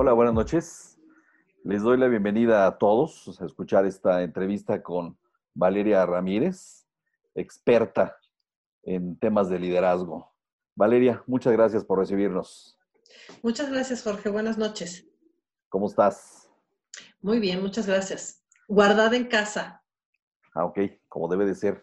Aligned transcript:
Hola, 0.00 0.12
buenas 0.12 0.32
noches. 0.32 0.96
Les 1.64 1.82
doy 1.82 1.98
la 1.98 2.06
bienvenida 2.06 2.68
a 2.68 2.78
todos 2.78 3.36
a 3.42 3.44
escuchar 3.44 3.84
esta 3.84 4.22
entrevista 4.22 4.80
con 4.80 5.18
Valeria 5.54 6.06
Ramírez, 6.06 6.86
experta 7.34 8.16
en 8.84 9.18
temas 9.18 9.48
de 9.48 9.58
liderazgo. 9.58 10.32
Valeria, 10.76 11.24
muchas 11.26 11.52
gracias 11.52 11.84
por 11.84 11.98
recibirnos. 11.98 12.78
Muchas 13.42 13.72
gracias, 13.72 14.04
Jorge. 14.04 14.28
Buenas 14.28 14.56
noches. 14.56 15.04
¿Cómo 15.68 15.88
estás? 15.88 16.48
Muy 17.20 17.40
bien, 17.40 17.60
muchas 17.60 17.88
gracias. 17.88 18.44
Guardada 18.68 19.16
en 19.16 19.26
casa. 19.26 19.82
Ah, 20.54 20.64
ok, 20.64 20.78
como 21.08 21.26
debe 21.26 21.44
de 21.44 21.56
ser. 21.56 21.82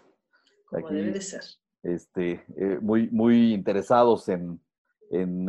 Como 0.69 0.87
debe 0.87 1.11
de 1.11 1.21
ser. 1.21 1.43
Este, 1.83 2.45
eh, 2.55 2.79
muy, 2.81 3.09
muy 3.09 3.53
interesados 3.53 4.29
en, 4.29 4.61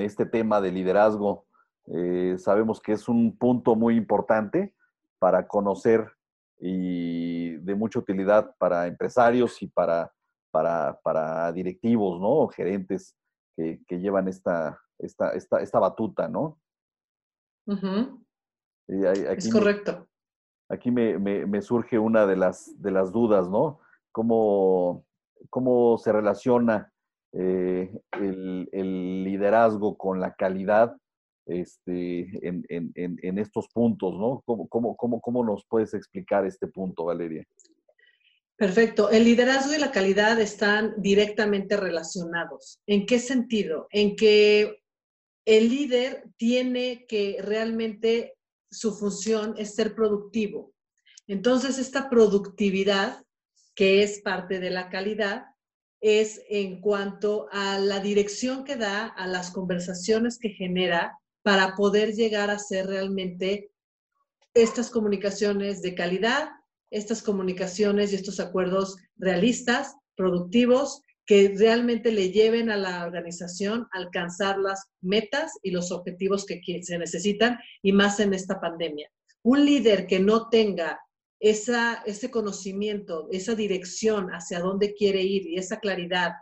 este 0.01 0.27
tema 0.27 0.61
de 0.61 0.73
liderazgo. 0.73 1.46
Eh, 1.89 2.37
sabemos 2.39 2.81
que 2.81 2.93
es 2.93 3.09
un 3.09 3.37
punto 3.37 3.75
muy 3.77 3.97
importante 3.97 4.75
para 5.19 5.47
conocer 5.47 6.13
y 6.59 7.57
de 7.57 7.75
mucha 7.75 7.99
utilidad 7.99 8.55
para 8.59 8.87
empresarios 8.87 9.63
y 9.63 9.69
para, 9.69 10.13
para, 10.51 11.53
directivos, 11.53 12.21
¿no? 12.21 12.49
Gerentes 12.49 13.17
que, 13.57 13.81
llevan 13.89 14.29
esta, 14.29 14.81
esta, 14.99 15.31
esta, 15.31 15.61
esta 15.61 15.79
batuta, 15.79 16.29
¿no? 16.29 16.59
es 18.89 19.53
correcto. 19.53 20.07
aquí 20.69 20.91
me, 20.91 21.63
surge 21.63 21.99
una 21.99 22.27
de 22.27 22.37
las, 22.37 22.81
de 22.81 22.91
las 22.91 23.13
dudas, 23.13 23.49
¿no? 23.49 23.81
¿Cómo, 24.13 25.05
cómo 25.51 25.99
se 25.99 26.13
relaciona 26.13 26.93
eh, 27.33 27.93
el, 28.13 29.25
liderazgo 29.25 29.99
con 29.99 30.21
la 30.21 30.35
calidad 30.35 30.97
este, 31.47 32.29
en, 32.43 33.39
estos 33.39 33.69
puntos, 33.69 34.15
¿no? 34.15 34.43
¿Cómo, 34.45 34.69
cómo, 34.69 34.97
cómo, 34.97 35.21
cómo 35.21 35.45
nos 35.45 35.65
puedes 35.69 35.95
explicar 35.95 36.45
este 36.45 36.67
punto, 36.67 37.05
Valeria? 37.05 37.45
Perfecto. 38.57 39.11
El 39.11 39.25
liderazgo 39.25 39.75
y 39.75 39.79
la 39.79 39.93
calidad 39.93 40.41
están 40.41 40.95
directamente 40.99 41.77
relacionados. 41.77 42.81
¿En 42.87 43.07
qué 43.07 43.19
sentido? 43.19 43.87
En 43.91 44.17
que 44.17 44.83
el 45.45 45.69
líder 45.69 46.25
tiene 46.37 47.07
que 47.07 47.37
realmente 47.41 48.35
su 48.71 48.95
función 48.95 49.55
es 49.59 49.75
ser 49.75 49.95
productivo. 49.95 50.73
Entonces, 51.29 51.79
esta 51.79 52.09
productividad, 52.09 53.23
que 53.75 54.03
es 54.03 54.21
parte 54.21 54.59
de 54.59 54.71
la 54.71 54.89
calidad, 54.89 55.45
es 56.01 56.43
en 56.49 56.81
cuanto 56.81 57.49
a 57.53 57.79
la 57.79 58.01
dirección 58.01 58.65
que 58.65 58.77
da 58.77 59.07
a 59.07 59.27
las 59.27 59.51
conversaciones 59.51 60.39
que 60.39 60.51
genera 60.51 61.19
para 61.47 61.77
poder 61.77 62.13
llegar 62.13 62.51
a 62.51 62.59
ser 62.59 62.89
realmente 62.89 63.71
estas 64.53 64.91
comunicaciones 64.91 65.81
de 65.81 65.95
calidad, 65.95 66.49
estas 66.91 67.23
comunicaciones 67.23 68.11
y 68.13 68.17
estos 68.17 68.41
acuerdos 68.41 68.97
realistas, 69.15 69.95
productivos, 70.17 71.03
que 71.25 71.55
realmente 71.57 72.11
le 72.11 72.33
lleven 72.33 72.69
a 72.69 72.77
la 72.77 73.05
organización 73.05 73.87
a 73.93 73.99
alcanzar 73.99 74.59
las 74.59 74.87
metas 75.01 75.53
y 75.63 75.71
los 75.71 75.93
objetivos 75.93 76.45
que 76.47 76.61
se 76.83 76.99
necesitan, 76.99 77.61
y 77.81 77.93
más 77.93 78.19
en 78.19 78.35
esta 78.35 78.61
pandemia. 78.61 79.09
Un 79.45 79.65
líder 79.65 80.09
que 80.09 80.19
no 80.19 80.49
tenga 80.49 80.99
esa, 81.39 82.03
ese 82.07 82.29
conocimiento, 82.29 83.29
esa 83.31 83.55
dirección 83.55 84.31
hacia 84.31 84.59
dónde 84.59 84.95
quiere 84.95 85.23
ir 85.23 85.47
y 85.47 85.59
esa 85.59 85.79
claridad 85.79 86.33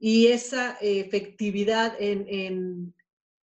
y 0.00 0.28
esa 0.28 0.76
efectividad 0.80 1.94
en, 2.00 2.94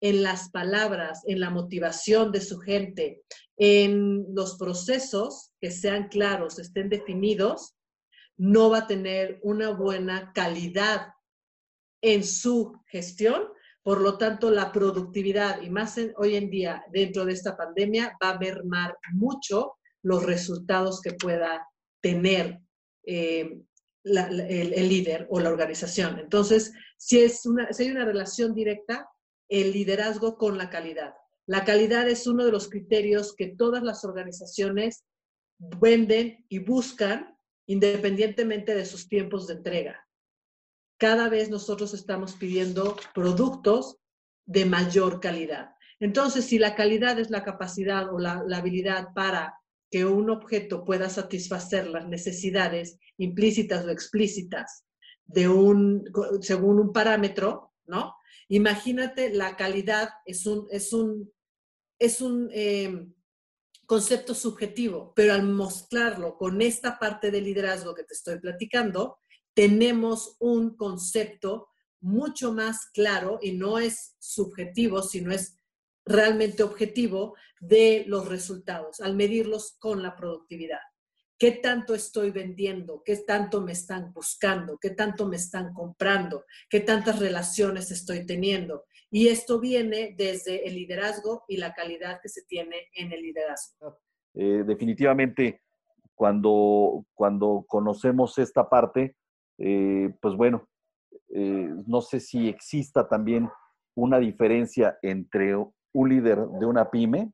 en 0.05 0.21
las 0.21 0.51
palabras, 0.51 1.23
en 1.25 1.39
la 1.39 1.49
motivación 1.49 2.31
de 2.31 2.39
su 2.39 2.59
gente, 2.59 3.23
en 3.57 4.35
los 4.35 4.55
procesos 4.55 5.51
que 5.59 5.71
sean 5.71 6.09
claros, 6.09 6.59
estén 6.59 6.89
definidos, 6.89 7.75
no 8.37 8.69
va 8.69 8.79
a 8.79 8.87
tener 8.87 9.39
una 9.41 9.71
buena 9.71 10.31
calidad 10.31 11.07
en 12.03 12.23
su 12.23 12.79
gestión. 12.85 13.47
Por 13.81 13.99
lo 13.99 14.19
tanto, 14.19 14.51
la 14.51 14.71
productividad, 14.71 15.63
y 15.63 15.71
más 15.71 15.99
hoy 16.17 16.35
en 16.35 16.51
día 16.51 16.85
dentro 16.91 17.25
de 17.25 17.33
esta 17.33 17.57
pandemia, 17.57 18.15
va 18.23 18.29
a 18.29 18.37
mermar 18.37 18.95
mucho 19.11 19.73
los 20.03 20.23
resultados 20.23 21.01
que 21.01 21.13
pueda 21.13 21.67
tener 21.99 22.59
eh, 23.07 23.59
el, 24.03 24.87
líder 24.87 25.25
o 25.31 25.39
la 25.39 25.49
organización. 25.49 26.19
Entonces, 26.19 26.73
si, 26.95 27.21
es 27.21 27.43
una, 27.47 27.73
si 27.73 27.85
hay 27.85 27.89
una 27.89 28.05
relación 28.05 28.53
directa, 28.53 29.09
el 29.49 29.71
liderazgo 29.73 30.37
con 30.37 30.57
la 30.57 30.69
calidad. 30.69 31.13
La 31.45 31.63
calidad 31.63 32.07
es 32.07 32.25
uno 32.27 32.43
de 32.45 32.51
los 32.51 32.69
criterios 32.69 33.35
que 33.35 33.47
todas 33.47 33.83
las 33.83 34.03
organizaciones 34.03 35.05
venden 35.57 36.45
y 36.49 36.59
buscan 36.59 37.37
independientemente 37.67 38.75
de 38.75 38.85
sus 38.85 39.07
tiempos 39.07 39.47
de 39.47 39.55
entrega. 39.55 40.07
Cada 40.97 41.29
vez 41.29 41.49
nosotros 41.49 41.93
estamos 41.93 42.33
pidiendo 42.33 42.95
productos 43.13 43.97
de 44.45 44.65
mayor 44.65 45.19
calidad. 45.19 45.71
Entonces, 45.99 46.45
si 46.45 46.59
la 46.59 46.75
calidad 46.75 47.19
es 47.19 47.29
la 47.29 47.43
capacidad 47.43 48.13
o 48.13 48.19
la, 48.19 48.43
habilidad 48.53 49.13
para 49.13 49.55
que 49.89 50.05
un 50.05 50.29
objeto 50.29 50.83
pueda 50.83 51.09
satisfacer 51.09 51.87
las 51.87 52.07
necesidades 52.07 52.97
implícitas 53.17 53.85
o 53.85 53.89
explícitas 53.89 54.85
de 55.25 55.47
un, 55.47 56.03
según 56.41 56.79
un 56.79 56.91
parámetro, 56.91 57.73
¿no? 57.87 58.15
Imagínate, 58.47 59.33
la 59.33 59.55
calidad 59.55 60.09
es 60.25 60.45
un, 60.45 60.67
es 60.71 60.93
un 60.93 61.31
es 61.99 62.21
un 62.21 62.49
em, 62.51 63.13
concepto 63.85 64.33
subjetivo, 64.33 65.13
pero 65.15 65.33
al 65.33 65.43
mostrarlo 65.43 66.37
con 66.37 66.61
esta 66.61 66.99
parte 66.99 67.31
de 67.31 67.41
liderazgo 67.41 67.93
que 67.93 68.03
te 68.03 68.13
estoy 68.13 68.39
platicando, 68.39 69.19
tenemos 69.53 70.35
un 70.39 70.75
concepto 70.75 71.69
mucho 72.01 72.51
más 72.51 72.87
claro 72.93 73.39
y 73.41 73.53
no 73.53 73.79
es 73.79 74.15
subjetivo, 74.19 75.01
sino 75.01 75.31
es 75.31 75.57
realmente 76.05 76.61
objetivo 76.63 77.35
de 77.59 78.03
los 78.07 78.27
resultados, 78.27 78.99
al 78.99 79.15
medirlos 79.15 79.75
con 79.79 80.03
la 80.03 80.15
productividad. 80.15 80.81
¿Qué 81.37 81.51
tanto 81.51 81.93
estoy 81.93 82.31
vendiendo? 82.31 83.03
¿Qué 83.03 83.17
tanto 83.17 83.61
me 83.61 83.73
están 83.73 84.13
buscando? 84.13 84.77
¿Qué 84.77 84.91
tanto 84.91 85.27
me 85.27 85.35
están 85.35 85.73
comprando? 85.73 86.45
¿Qué 86.69 86.79
tantas 86.79 87.19
relaciones 87.19 87.91
estoy 87.91 88.25
teniendo? 88.25 88.85
Y 89.11 89.27
esto 89.27 89.59
viene 89.59 90.15
desde 90.17 90.65
el 90.65 90.75
liderazgo 90.75 91.43
y 91.49 91.57
la 91.57 91.73
calidad 91.73 92.19
que 92.21 92.29
se 92.29 92.43
tiene 92.43 92.87
en 92.93 93.11
el 93.11 93.21
liderazgo. 93.21 93.99
Eh, 94.33 94.63
definitivamente, 94.65 95.61
cuando, 96.13 97.05
cuando 97.13 97.65
conocemos 97.67 98.37
esta 98.37 98.69
parte, 98.69 99.17
eh, 99.57 100.13
pues 100.21 100.35
bueno, 100.35 100.69
eh, 101.29 101.69
no 101.85 101.99
sé 102.01 102.21
si 102.21 102.47
exista 102.47 103.07
también 103.09 103.49
una 103.93 104.19
diferencia 104.19 104.97
entre 105.01 105.55
un 105.55 106.09
líder 106.09 106.37
de 106.37 106.65
una 106.65 106.89
pyme 106.89 107.31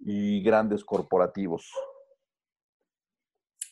y 0.00 0.42
grandes 0.42 0.84
corporativos. 0.84 1.70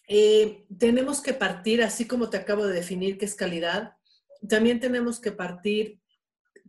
Tenemos 0.07 1.21
que 1.21 1.33
partir, 1.33 1.83
así 1.83 2.07
como 2.07 2.31
te 2.31 2.37
acabo 2.37 2.67
de 2.67 2.75
definir 2.75 3.19
qué 3.19 3.25
es 3.25 3.35
calidad, 3.35 3.97
también 4.49 4.81
tenemos 4.81 5.21
que 5.21 5.33
partir 5.33 6.01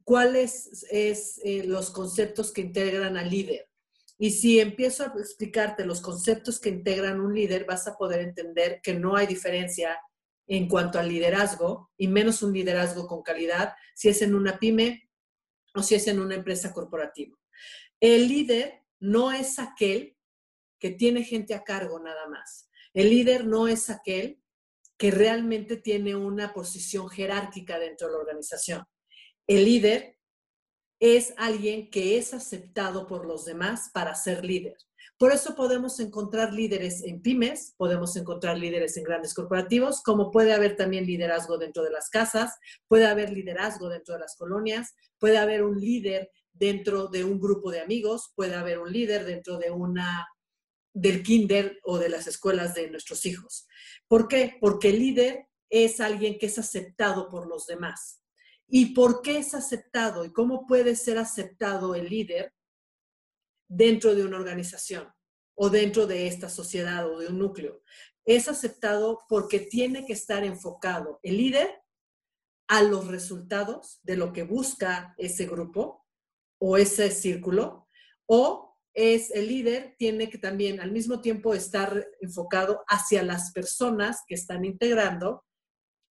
cuáles 0.04 0.86
es, 0.90 1.40
eh, 1.44 1.64
los 1.66 1.90
conceptos 1.90 2.52
que 2.52 2.62
integran 2.62 3.18
al 3.18 3.30
líder. 3.30 3.70
Y 4.18 4.32
si 4.32 4.60
empiezo 4.60 5.04
a 5.04 5.14
explicarte 5.20 5.86
los 5.86 6.02
conceptos 6.02 6.60
que 6.60 6.70
integran 6.70 7.20
un 7.20 7.36
líder, 7.36 7.66
vas 7.66 7.88
a 7.88 7.98
poder 7.98 8.22
entender 8.22 8.80
que 8.82 8.94
no 8.94 9.16
hay 9.16 9.28
diferencia 9.28 10.00
en 10.48 10.68
cuanto 10.70 10.98
al 10.98 11.10
liderazgo, 11.10 11.92
y 11.98 12.08
menos 12.08 12.42
un 12.42 12.54
liderazgo 12.54 13.06
con 13.06 13.22
calidad, 13.22 13.74
si 13.94 14.08
es 14.08 14.22
en 14.22 14.34
una 14.34 14.58
pyme 14.60 15.10
o 15.76 15.84
si 15.84 15.96
es 15.96 16.08
en 16.08 16.20
una 16.20 16.36
empresa 16.36 16.72
corporativa. 16.72 17.38
El 18.00 18.30
líder 18.30 18.84
no 19.00 19.32
es 19.32 19.60
aquel 19.60 20.16
que 20.80 20.92
tiene 20.92 21.24
gente 21.24 21.54
a 21.54 21.64
cargo 21.64 22.00
nada 22.00 22.28
más. 22.30 22.70
El 22.94 23.10
líder 23.10 23.46
no 23.46 23.68
es 23.68 23.90
aquel 23.90 24.42
que 24.98 25.12
realmente 25.12 25.78
tiene 25.78 26.16
una 26.16 26.54
posición 26.54 27.10
jerárquica 27.10 27.80
dentro 27.80 28.08
de 28.08 28.14
la 28.14 28.20
organización. 28.20 28.86
El 29.46 29.66
líder 29.66 30.18
es 31.00 31.34
alguien 31.38 31.90
que 31.90 32.18
es 32.18 32.34
aceptado 32.34 33.06
por 33.06 33.26
los 33.26 33.46
demás 33.46 33.92
para 33.94 34.16
ser 34.16 34.44
líder. 34.44 34.78
Por 35.20 35.32
eso 35.32 35.56
podemos 35.56 36.00
encontrar 36.00 36.54
líderes 36.54 37.04
en 37.04 37.22
pymes, 37.22 37.74
podemos 37.78 38.16
encontrar 38.16 38.58
líderes 38.58 38.98
en 38.98 39.04
grandes 39.04 39.34
corporativos, 39.34 40.04
como 40.04 40.32
puede 40.32 40.54
haber 40.54 40.76
también 40.76 41.06
liderazgo 41.06 41.58
dentro 41.58 41.84
de 41.84 41.92
las 41.92 42.10
casas, 42.10 42.56
puede 42.88 43.08
haber 43.08 43.32
liderazgo 43.32 43.90
dentro 43.90 44.14
de 44.16 44.22
las 44.22 44.36
colonias, 44.36 44.94
puede 45.18 45.38
haber 45.38 45.64
un 45.64 45.80
líder 45.80 46.32
dentro 46.54 47.08
de 47.08 47.24
un 47.24 47.40
grupo 47.40 47.72
de 47.72 47.82
amigos, 47.82 48.32
puede 48.36 48.56
haber 48.56 48.80
un 48.80 48.92
líder 48.92 49.26
dentro 49.26 49.58
de 49.58 49.72
una 49.72 50.28
del 51.00 51.24
kinder 51.24 51.80
o 51.84 51.98
de 51.98 52.10
las 52.10 52.28
escuelas 52.28 52.74
de 52.74 52.90
nuestros 52.90 53.26
hijos. 53.26 53.68
¿Por 54.08 54.28
qué? 54.28 54.58
Porque 54.60 54.90
el 54.90 55.00
líder 55.00 55.48
es 55.70 56.00
alguien 56.00 56.38
que 56.38 56.48
es 56.48 56.58
aceptado 56.58 57.30
por 57.30 57.48
los 57.48 57.68
demás. 57.68 58.22
¿Y 58.68 58.94
por 58.94 59.22
qué 59.22 59.38
es 59.38 59.54
aceptado? 59.54 60.26
¿Y 60.26 60.34
cómo 60.34 60.66
puede 60.66 60.96
ser 60.96 61.18
aceptado 61.18 61.96
el 61.96 62.10
líder? 62.10 62.54
dentro 63.68 64.16
de 64.16 64.24
una 64.24 64.38
organización 64.38 65.12
o 65.56 65.70
dentro 65.70 66.08
de 66.08 66.28
esta 66.28 66.50
sociedad 66.50 67.10
o 67.10 67.20
de 67.20 67.28
un 67.28 67.40
núcleo. 67.40 67.82
Es 68.26 68.48
aceptado 68.48 69.24
porque 69.28 69.60
tiene 69.60 70.06
que 70.06 70.14
estar 70.14 70.44
enfocado 70.44 71.20
el 71.24 71.38
líder 71.38 71.82
a 72.68 72.84
los 72.84 73.08
resultados 73.08 74.00
de 74.04 74.18
lo 74.18 74.34
que 74.34 74.44
busca 74.44 75.16
ese 75.18 75.46
grupo 75.46 76.06
o 76.60 76.78
ese 76.78 77.12
círculo, 77.12 77.88
o 78.26 78.67
es 78.98 79.30
el 79.30 79.48
líder 79.48 79.96
tiene 80.00 80.28
que 80.28 80.40
también 80.40 80.80
al 80.80 80.92
mismo 80.92 81.22
tiempo 81.22 81.54
estar 81.54 82.08
enfocado 82.20 82.84
hacia 82.88 83.22
las 83.22 83.52
personas 83.52 84.24
que 84.28 84.34
están 84.34 84.66
integrando 84.66 85.46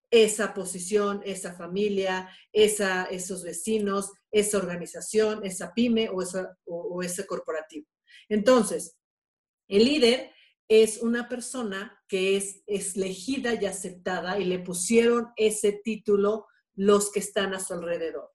esa 0.08 0.54
posición, 0.54 1.20
esa 1.24 1.52
familia, 1.54 2.30
esa, 2.52 3.06
esos 3.06 3.42
vecinos, 3.42 4.12
esa 4.30 4.58
organización, 4.58 5.44
esa 5.44 5.74
pyme 5.74 6.08
o, 6.10 6.22
o 6.66 7.02
ese 7.02 7.26
corporativo. 7.26 7.88
Entonces, 8.28 8.96
el 9.66 9.84
líder 9.84 10.30
es 10.68 11.02
una 11.02 11.28
persona 11.28 12.00
que 12.06 12.36
es, 12.36 12.62
elegida 12.66 13.54
y 13.60 13.66
aceptada 13.66 14.38
y 14.38 14.44
le 14.44 14.60
pusieron 14.60 15.32
ese 15.34 15.72
título 15.72 16.46
los 16.76 17.10
que 17.10 17.18
están 17.18 17.52
a 17.52 17.58
su 17.58 17.74
alrededor. 17.74 18.30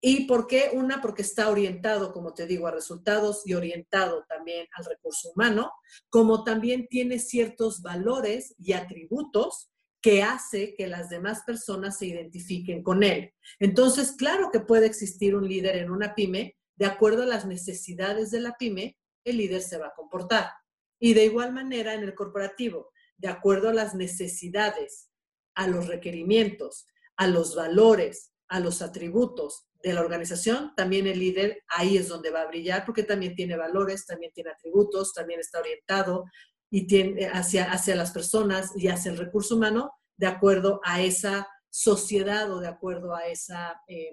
¿Y 0.00 0.26
por 0.26 0.46
qué? 0.46 0.70
Una, 0.72 1.00
porque 1.00 1.22
está 1.22 1.50
orientado, 1.50 2.12
como 2.12 2.32
te 2.32 2.46
digo, 2.46 2.68
a 2.68 2.70
resultados 2.70 3.42
y 3.44 3.54
orientado 3.54 4.24
también 4.28 4.66
al 4.76 4.84
recurso 4.84 5.32
humano, 5.34 5.72
como 6.08 6.44
también 6.44 6.86
tiene 6.86 7.18
ciertos 7.18 7.82
valores 7.82 8.54
y 8.58 8.74
atributos 8.74 9.70
que 10.00 10.22
hace 10.22 10.74
que 10.74 10.86
las 10.86 11.10
demás 11.10 11.42
personas 11.44 11.98
se 11.98 12.06
identifiquen 12.06 12.84
con 12.84 13.02
él. 13.02 13.34
Entonces, 13.58 14.12
claro 14.12 14.50
que 14.52 14.60
puede 14.60 14.86
existir 14.86 15.34
un 15.34 15.48
líder 15.48 15.76
en 15.76 15.90
una 15.90 16.14
pyme, 16.14 16.56
de 16.76 16.86
acuerdo 16.86 17.24
a 17.24 17.26
las 17.26 17.44
necesidades 17.44 18.30
de 18.30 18.40
la 18.40 18.56
pyme, 18.56 18.96
el 19.24 19.38
líder 19.38 19.62
se 19.62 19.78
va 19.78 19.88
a 19.88 19.94
comportar. 19.94 20.52
Y 21.00 21.14
de 21.14 21.24
igual 21.24 21.52
manera 21.52 21.94
en 21.94 22.04
el 22.04 22.14
corporativo, 22.14 22.92
de 23.16 23.28
acuerdo 23.28 23.68
a 23.68 23.74
las 23.74 23.96
necesidades, 23.96 25.10
a 25.56 25.66
los 25.66 25.88
requerimientos, 25.88 26.86
a 27.16 27.26
los 27.26 27.56
valores, 27.56 28.32
a 28.46 28.60
los 28.60 28.80
atributos 28.80 29.67
de 29.82 29.92
la 29.92 30.00
organización, 30.00 30.74
también 30.74 31.06
el 31.06 31.18
líder 31.18 31.62
ahí 31.68 31.96
es 31.96 32.08
donde 32.08 32.30
va 32.30 32.42
a 32.42 32.46
brillar 32.48 32.84
porque 32.84 33.04
también 33.04 33.34
tiene 33.34 33.56
valores, 33.56 34.06
también 34.06 34.32
tiene 34.32 34.50
atributos, 34.50 35.14
también 35.14 35.40
está 35.40 35.60
orientado 35.60 36.24
y 36.70 36.86
tiene 36.86 37.26
hacia, 37.26 37.70
hacia 37.70 37.94
las 37.94 38.10
personas 38.10 38.72
y 38.76 38.88
hacia 38.88 39.12
el 39.12 39.18
recurso 39.18 39.56
humano 39.56 39.92
de 40.16 40.26
acuerdo 40.26 40.80
a 40.84 41.00
esa 41.00 41.48
sociedad 41.70 42.50
o 42.52 42.60
de 42.60 42.68
acuerdo 42.68 43.14
a 43.14 43.26
esa 43.26 43.80
eh, 43.86 44.12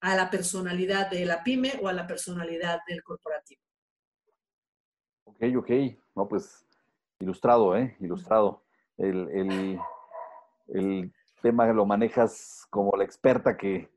a 0.00 0.14
la 0.14 0.30
personalidad 0.30 1.10
de 1.10 1.24
la 1.24 1.42
pyme 1.42 1.72
o 1.82 1.88
a 1.88 1.92
la 1.92 2.06
personalidad 2.06 2.80
del 2.86 3.02
corporativo. 3.02 3.60
Ok, 5.24 5.42
ok. 5.56 5.70
No, 6.14 6.28
pues 6.28 6.66
ilustrado, 7.18 7.76
¿eh? 7.76 7.96
Ilustrado. 8.00 8.62
El, 8.96 9.28
el, 9.30 9.80
el 10.68 11.12
tema 11.42 11.66
lo 11.72 11.86
manejas 11.86 12.66
como 12.70 12.96
la 12.96 13.04
experta 13.04 13.56
que, 13.56 13.90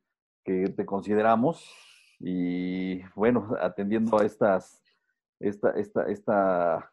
que 0.49 0.69
te 0.69 0.85
consideramos 0.85 1.63
y 2.19 3.01
bueno, 3.15 3.55
atendiendo 3.61 4.19
a 4.19 4.25
estas, 4.25 4.81
esta, 5.39 5.71
esta, 5.71 6.09
esta 6.09 6.91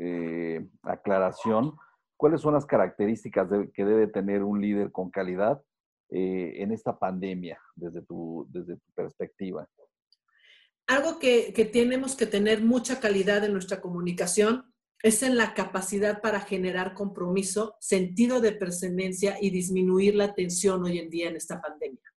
eh, 0.00 0.66
aclaración, 0.82 1.76
¿cuáles 2.16 2.40
son 2.40 2.54
las 2.54 2.64
características 2.64 3.48
que 3.74 3.84
debe 3.84 4.06
tener 4.06 4.42
un 4.42 4.62
líder 4.62 4.90
con 4.92 5.10
calidad 5.10 5.62
eh, 6.08 6.54
en 6.56 6.72
esta 6.72 6.98
pandemia 6.98 7.60
desde 7.74 8.00
tu, 8.00 8.46
desde 8.48 8.76
tu 8.76 8.92
perspectiva? 8.94 9.68
algo 10.88 11.18
que, 11.18 11.52
tenemos 11.72 12.14
que 12.14 12.26
tener 12.26 12.62
mucha 12.62 13.00
calidad 13.00 13.44
en 13.44 13.52
nuestra 13.52 13.80
comunicación 13.80 14.72
es 15.02 15.24
en 15.24 15.36
la 15.36 15.52
capacidad 15.52 16.22
para 16.22 16.40
generar 16.40 16.94
compromiso, 16.94 17.74
sentido 17.80 18.40
de 18.40 18.52
pertenencia 18.52 19.36
y 19.40 19.50
disminuir 19.50 20.14
la 20.14 20.32
tensión 20.32 20.84
hoy 20.84 21.00
en 21.00 21.10
día 21.10 21.28
en 21.28 21.34
esta 21.34 21.60
pandemia. 21.60 22.15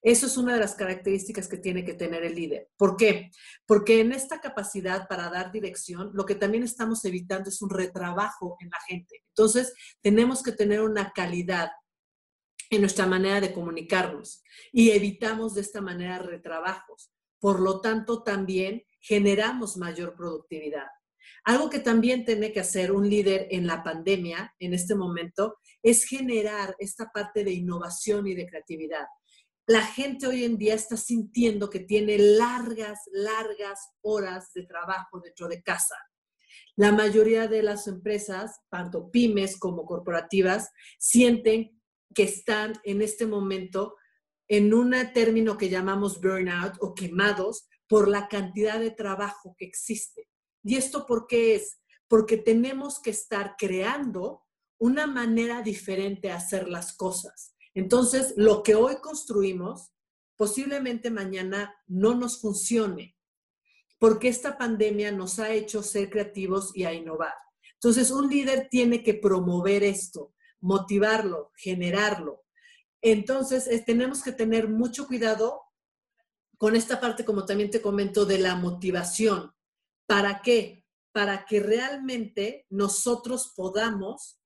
Eso 0.00 0.26
es 0.26 0.36
una 0.36 0.54
de 0.54 0.60
las 0.60 0.74
características 0.74 1.48
que 1.48 1.58
tiene 1.58 1.84
que 1.84 1.94
tener 1.94 2.24
el 2.24 2.34
líder. 2.34 2.70
¿Por 2.76 2.96
qué? 2.96 3.30
Porque 3.66 4.00
en 4.00 4.12
esta 4.12 4.40
capacidad 4.40 5.08
para 5.08 5.28
dar 5.30 5.52
dirección, 5.52 6.10
lo 6.14 6.24
que 6.24 6.34
también 6.34 6.62
estamos 6.62 7.04
evitando 7.04 7.50
es 7.50 7.60
un 7.60 7.70
retrabajo 7.70 8.56
en 8.60 8.70
la 8.70 8.78
gente. 8.86 9.22
Entonces, 9.28 9.74
tenemos 10.00 10.42
que 10.42 10.52
tener 10.52 10.80
una 10.80 11.12
calidad 11.12 11.70
en 12.70 12.80
nuestra 12.80 13.06
manera 13.06 13.40
de 13.40 13.52
comunicarnos 13.52 14.42
y 14.72 14.90
evitamos 14.92 15.54
de 15.54 15.60
esta 15.60 15.80
manera 15.80 16.18
retrabajos. 16.18 17.12
Por 17.38 17.60
lo 17.60 17.80
tanto, 17.80 18.22
también 18.22 18.84
generamos 19.00 19.76
mayor 19.76 20.14
productividad. 20.14 20.86
Algo 21.44 21.68
que 21.68 21.80
también 21.80 22.24
tiene 22.24 22.52
que 22.52 22.60
hacer 22.60 22.92
un 22.92 23.08
líder 23.08 23.48
en 23.50 23.66
la 23.66 23.82
pandemia, 23.82 24.54
en 24.58 24.74
este 24.74 24.94
momento, 24.94 25.58
es 25.82 26.04
generar 26.04 26.76
esta 26.78 27.10
parte 27.10 27.42
de 27.44 27.52
innovación 27.52 28.26
y 28.28 28.34
de 28.34 28.46
creatividad. 28.46 29.06
La 29.66 29.82
gente 29.82 30.26
hoy 30.26 30.44
en 30.44 30.58
día 30.58 30.74
está 30.74 30.96
sintiendo 30.96 31.70
que 31.70 31.78
tiene 31.78 32.18
largas, 32.18 32.98
largas 33.12 33.78
horas 34.00 34.52
de 34.54 34.64
trabajo 34.64 35.20
dentro 35.20 35.46
de 35.46 35.62
casa. 35.62 35.94
La 36.74 36.90
mayoría 36.90 37.46
de 37.46 37.62
las 37.62 37.86
empresas, 37.86 38.60
tanto 38.70 39.10
pymes 39.10 39.56
como 39.58 39.84
corporativas, 39.84 40.70
sienten 40.98 41.80
que 42.12 42.24
están 42.24 42.72
en 42.82 43.02
este 43.02 43.24
momento 43.24 43.96
en 44.48 44.74
un 44.74 44.94
término 45.14 45.56
que 45.56 45.68
llamamos 45.68 46.20
burnout 46.20 46.74
o 46.80 46.94
quemados 46.94 47.68
por 47.86 48.08
la 48.08 48.26
cantidad 48.26 48.80
de 48.80 48.90
trabajo 48.90 49.54
que 49.56 49.64
existe. 49.64 50.28
¿Y 50.64 50.76
esto 50.76 51.06
por 51.06 51.26
qué 51.26 51.54
es? 51.54 51.78
Porque 52.08 52.36
tenemos 52.36 53.00
que 53.00 53.10
estar 53.10 53.54
creando 53.56 54.42
una 54.78 55.06
manera 55.06 55.62
diferente 55.62 56.28
de 56.28 56.34
hacer 56.34 56.68
las 56.68 56.96
cosas. 56.96 57.51
Entonces, 57.74 58.34
lo 58.36 58.62
que 58.62 58.74
hoy 58.74 58.96
construimos, 58.96 59.92
posiblemente 60.36 61.10
mañana 61.10 61.74
no 61.86 62.14
nos 62.14 62.40
funcione, 62.40 63.16
porque 63.98 64.28
esta 64.28 64.58
pandemia 64.58 65.12
nos 65.12 65.38
ha 65.38 65.50
hecho 65.50 65.82
ser 65.82 66.10
creativos 66.10 66.76
y 66.76 66.84
a 66.84 66.92
innovar. 66.92 67.34
Entonces, 67.74 68.10
un 68.10 68.28
líder 68.28 68.68
tiene 68.70 69.02
que 69.02 69.14
promover 69.14 69.82
esto, 69.82 70.34
motivarlo, 70.60 71.52
generarlo, 71.56 72.42
entonces, 73.02 73.68
tenemos 73.84 74.22
que 74.22 74.30
tener 74.30 74.68
mucho 74.68 75.08
cuidado 75.08 75.60
con 76.56 76.76
esta 76.76 77.00
parte, 77.00 77.24
como 77.24 77.44
también 77.44 77.68
te 77.68 77.82
comento, 77.82 78.24
de 78.24 78.38
la 78.38 78.54
motivación. 78.54 79.52
¿Para 80.06 80.40
qué? 80.40 80.86
Para 81.10 81.44
que 81.44 81.58
realmente 81.58 82.64
nosotros 82.70 83.52
podamos 83.56 84.40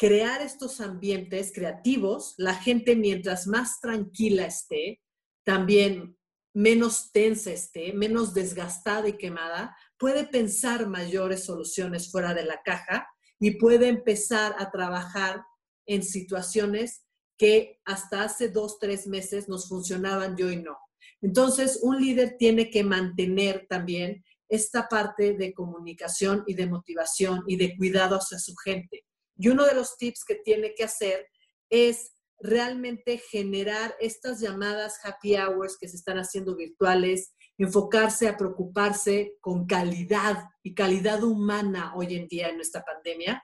crear 0.00 0.40
estos 0.40 0.80
ambientes 0.80 1.52
creativos, 1.54 2.32
la 2.38 2.54
gente 2.54 2.96
mientras 2.96 3.46
más 3.46 3.80
tranquila 3.82 4.46
esté, 4.46 5.02
también 5.44 6.16
menos 6.54 7.12
tensa 7.12 7.52
esté, 7.52 7.92
menos 7.92 8.32
desgastada 8.32 9.08
y 9.08 9.18
quemada, 9.18 9.76
puede 9.98 10.24
pensar 10.24 10.86
mayores 10.86 11.44
soluciones 11.44 12.10
fuera 12.10 12.32
de 12.32 12.46
la 12.46 12.62
caja 12.62 13.06
y 13.38 13.58
puede 13.58 13.88
empezar 13.88 14.56
a 14.58 14.70
trabajar 14.70 15.44
en 15.84 16.02
situaciones 16.02 17.04
que 17.36 17.78
hasta 17.84 18.22
hace 18.22 18.48
dos, 18.48 18.78
tres 18.78 19.06
meses 19.06 19.50
nos 19.50 19.68
funcionaban 19.68 20.34
yo 20.34 20.50
y 20.50 20.56
no. 20.56 20.78
Entonces, 21.20 21.78
un 21.82 22.00
líder 22.00 22.36
tiene 22.38 22.70
que 22.70 22.84
mantener 22.84 23.66
también 23.68 24.24
esta 24.48 24.88
parte 24.88 25.34
de 25.34 25.52
comunicación 25.52 26.42
y 26.46 26.54
de 26.54 26.66
motivación 26.66 27.44
y 27.46 27.56
de 27.56 27.76
cuidado 27.76 28.16
hacia 28.16 28.38
su 28.38 28.56
gente. 28.56 29.04
Y 29.40 29.48
uno 29.48 29.64
de 29.64 29.74
los 29.74 29.96
tips 29.96 30.22
que 30.26 30.34
tiene 30.34 30.74
que 30.74 30.84
hacer 30.84 31.26
es 31.70 32.12
realmente 32.38 33.16
generar 33.16 33.96
estas 33.98 34.38
llamadas 34.38 34.98
happy 35.02 35.34
hours 35.34 35.78
que 35.80 35.88
se 35.88 35.96
están 35.96 36.18
haciendo 36.18 36.56
virtuales, 36.56 37.32
enfocarse 37.56 38.28
a 38.28 38.36
preocuparse 38.36 39.38
con 39.40 39.66
calidad 39.66 40.44
y 40.62 40.74
calidad 40.74 41.22
humana 41.22 41.94
hoy 41.96 42.16
en 42.16 42.28
día 42.28 42.50
en 42.50 42.60
esta 42.60 42.84
pandemia, 42.84 43.42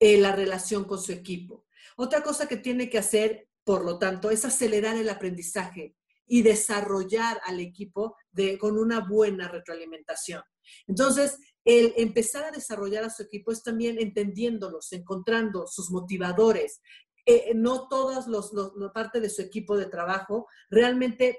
en 0.00 0.22
la 0.22 0.34
relación 0.34 0.84
con 0.84 0.98
su 0.98 1.12
equipo. 1.12 1.66
Otra 1.98 2.22
cosa 2.22 2.48
que 2.48 2.56
tiene 2.56 2.88
que 2.88 2.96
hacer, 2.96 3.50
por 3.64 3.84
lo 3.84 3.98
tanto, 3.98 4.30
es 4.30 4.46
acelerar 4.46 4.96
el 4.96 5.10
aprendizaje 5.10 5.94
y 6.28 6.42
desarrollar 6.42 7.40
al 7.44 7.60
equipo 7.60 8.16
de, 8.30 8.58
con 8.58 8.78
una 8.78 9.00
buena 9.00 9.48
retroalimentación. 9.48 10.42
Entonces, 10.86 11.38
el 11.64 11.92
empezar 11.96 12.44
a 12.44 12.50
desarrollar 12.50 13.04
a 13.04 13.10
su 13.10 13.22
equipo 13.22 13.52
es 13.52 13.62
también 13.62 13.98
entendiéndolos, 13.98 14.92
encontrando 14.92 15.66
sus 15.66 15.90
motivadores. 15.90 16.80
Eh, 17.26 17.52
no 17.54 17.88
todas 17.88 18.26
los, 18.26 18.52
parte 18.94 19.20
de 19.20 19.28
su 19.28 19.42
equipo 19.42 19.76
de 19.76 19.86
trabajo 19.86 20.46
realmente 20.70 21.38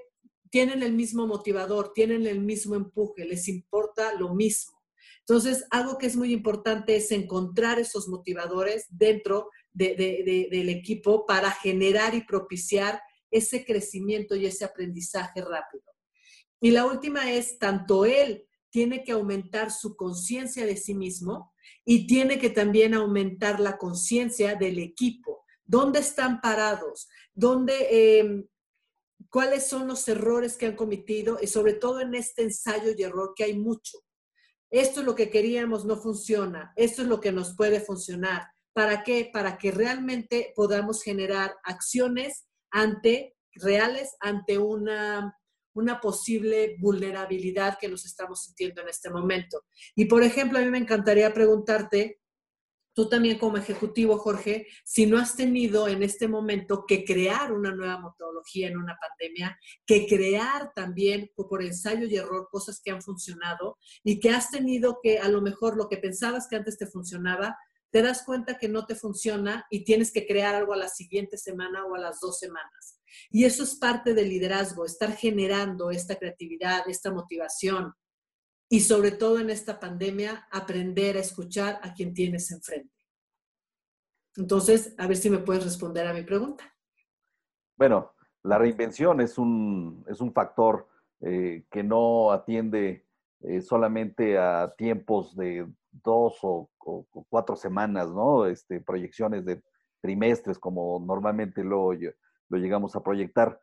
tienen 0.51 0.83
el 0.83 0.93
mismo 0.93 1.25
motivador, 1.27 1.93
tienen 1.93 2.27
el 2.27 2.41
mismo 2.41 2.75
empuje, 2.75 3.25
les 3.25 3.47
importa 3.47 4.13
lo 4.13 4.33
mismo. 4.33 4.79
Entonces, 5.21 5.65
algo 5.69 5.97
que 5.97 6.07
es 6.07 6.15
muy 6.15 6.33
importante 6.33 6.95
es 6.95 7.11
encontrar 7.11 7.79
esos 7.79 8.07
motivadores 8.07 8.85
dentro 8.89 9.49
del 9.73 10.69
equipo 10.69 11.25
para 11.25 11.51
generar 11.51 12.15
y 12.15 12.23
propiciar 12.23 12.99
ese 13.31 13.65
crecimiento 13.65 14.35
y 14.35 14.45
ese 14.45 14.65
aprendizaje 14.65 15.41
rápido. 15.41 15.83
Y 16.61 16.71
la 16.71 16.85
última 16.85 17.31
es, 17.31 17.57
tanto 17.57 18.05
él 18.05 18.45
tiene 18.69 19.03
que 19.03 19.13
aumentar 19.13 19.71
su 19.71 19.95
conciencia 19.95 20.65
de 20.65 20.77
sí 20.77 20.93
mismo 20.93 21.53
y 21.85 22.05
tiene 22.05 22.39
que 22.39 22.49
también 22.49 22.93
aumentar 22.93 23.59
la 23.59 23.77
conciencia 23.77 24.55
del 24.55 24.79
equipo. 24.79 25.45
¿Dónde 25.65 25.99
están 25.99 26.41
parados? 26.41 27.07
¿Dónde, 27.33 28.19
em, 28.19 28.47
¿Cuáles 29.29 29.67
son 29.67 29.87
los 29.87 30.07
errores 30.07 30.57
que 30.57 30.65
han 30.65 30.75
cometido? 30.75 31.39
Y 31.41 31.47
sobre 31.47 31.73
todo 31.73 32.01
en 32.01 32.15
este 32.15 32.43
ensayo 32.43 32.91
y 32.97 33.03
error 33.03 33.33
que 33.35 33.43
hay 33.43 33.57
mucho. 33.57 33.99
Esto 34.71 34.99
es 34.99 35.05
lo 35.05 35.15
que 35.15 35.29
queríamos, 35.29 35.85
no 35.85 35.97
funciona. 35.97 36.73
Esto 36.75 37.01
es 37.01 37.07
lo 37.07 37.19
que 37.19 37.31
nos 37.31 37.55
puede 37.55 37.79
funcionar. 37.79 38.47
¿Para 38.73 39.03
qué? 39.03 39.29
Para 39.31 39.57
que 39.57 39.71
realmente 39.71 40.53
podamos 40.55 41.03
generar 41.03 41.55
acciones 41.63 42.48
ante 42.71 43.35
reales 43.53 44.15
ante 44.19 44.57
una, 44.57 45.35
una 45.73 45.99
posible 45.99 46.77
vulnerabilidad 46.79 47.77
que 47.79 47.89
nos 47.89 48.05
estamos 48.05 48.43
sintiendo 48.43 48.81
en 48.81 48.89
este 48.89 49.09
momento. 49.09 49.65
Y 49.95 50.05
por 50.05 50.23
ejemplo, 50.23 50.59
a 50.59 50.61
mí 50.61 50.69
me 50.69 50.77
encantaría 50.77 51.33
preguntarte, 51.33 52.19
tú 52.93 53.07
también 53.07 53.37
como 53.37 53.57
ejecutivo, 53.57 54.17
Jorge, 54.17 54.67
si 54.83 55.05
no 55.05 55.17
has 55.17 55.35
tenido 55.35 55.87
en 55.87 56.03
este 56.03 56.27
momento 56.27 56.85
que 56.85 57.05
crear 57.05 57.53
una 57.53 57.73
nueva 57.73 58.01
metodología 58.01 58.67
en 58.67 58.77
una 58.77 58.97
pandemia, 58.97 59.57
que 59.85 60.07
crear 60.07 60.73
también 60.73 61.31
por 61.35 61.63
ensayo 61.63 62.07
y 62.07 62.15
error 62.15 62.49
cosas 62.51 62.81
que 62.83 62.91
han 62.91 63.01
funcionado 63.01 63.77
y 64.03 64.19
que 64.19 64.31
has 64.31 64.49
tenido 64.49 64.99
que 65.01 65.19
a 65.19 65.29
lo 65.29 65.41
mejor 65.41 65.77
lo 65.77 65.87
que 65.87 65.97
pensabas 65.97 66.47
que 66.49 66.57
antes 66.57 66.77
te 66.77 66.87
funcionaba, 66.87 67.57
te 67.91 68.01
das 68.01 68.23
cuenta 68.23 68.57
que 68.57 68.69
no 68.69 68.85
te 68.85 68.95
funciona 68.95 69.65
y 69.69 69.83
tienes 69.83 70.11
que 70.11 70.27
crear 70.27 70.55
algo 70.55 70.73
a 70.73 70.77
la 70.77 70.89
siguiente 70.89 71.37
semana 71.37 71.85
o 71.85 71.95
a 71.95 71.99
las 71.99 72.19
dos 72.19 72.39
semanas. 72.39 72.99
Y 73.31 73.45
eso 73.45 73.63
es 73.63 73.75
parte 73.75 74.13
del 74.13 74.29
liderazgo, 74.29 74.85
estar 74.85 75.13
generando 75.13 75.89
esta 75.91 76.15
creatividad, 76.15 76.87
esta 76.87 77.11
motivación 77.11 77.93
y 78.69 78.81
sobre 78.81 79.11
todo 79.11 79.39
en 79.39 79.49
esta 79.49 79.79
pandemia, 79.79 80.47
aprender 80.51 81.17
a 81.17 81.21
escuchar 81.21 81.79
a 81.81 81.93
quien 81.93 82.13
tienes 82.13 82.51
enfrente. 82.51 82.93
Entonces, 84.35 84.93
a 84.99 85.07
ver 85.07 85.17
si 85.17 85.29
me 85.29 85.39
puedes 85.39 85.63
responder 85.63 86.05
a 86.05 86.13
mi 86.13 86.21
pregunta. 86.21 86.63
Bueno, 87.75 88.13
la 88.43 88.59
reinvención 88.59 89.21
es 89.21 89.39
un, 89.39 90.05
es 90.07 90.21
un 90.21 90.31
factor 90.31 90.87
eh, 91.21 91.65
que 91.71 91.83
no 91.83 92.31
atiende 92.31 93.07
eh, 93.41 93.61
solamente 93.61 94.37
a 94.37 94.73
tiempos 94.77 95.35
de 95.35 95.67
dos 95.91 96.37
o, 96.89 97.25
cuatro 97.29 97.55
semanas, 97.55 98.09
¿no? 98.09 98.45
Este, 98.45 98.81
proyecciones 98.81 99.45
de 99.45 99.61
trimestres, 100.01 100.57
como 100.59 100.99
normalmente 101.05 101.63
lo, 101.63 101.91
lo 101.93 102.57
llegamos 102.57 102.95
a 102.95 103.03
proyectar. 103.03 103.59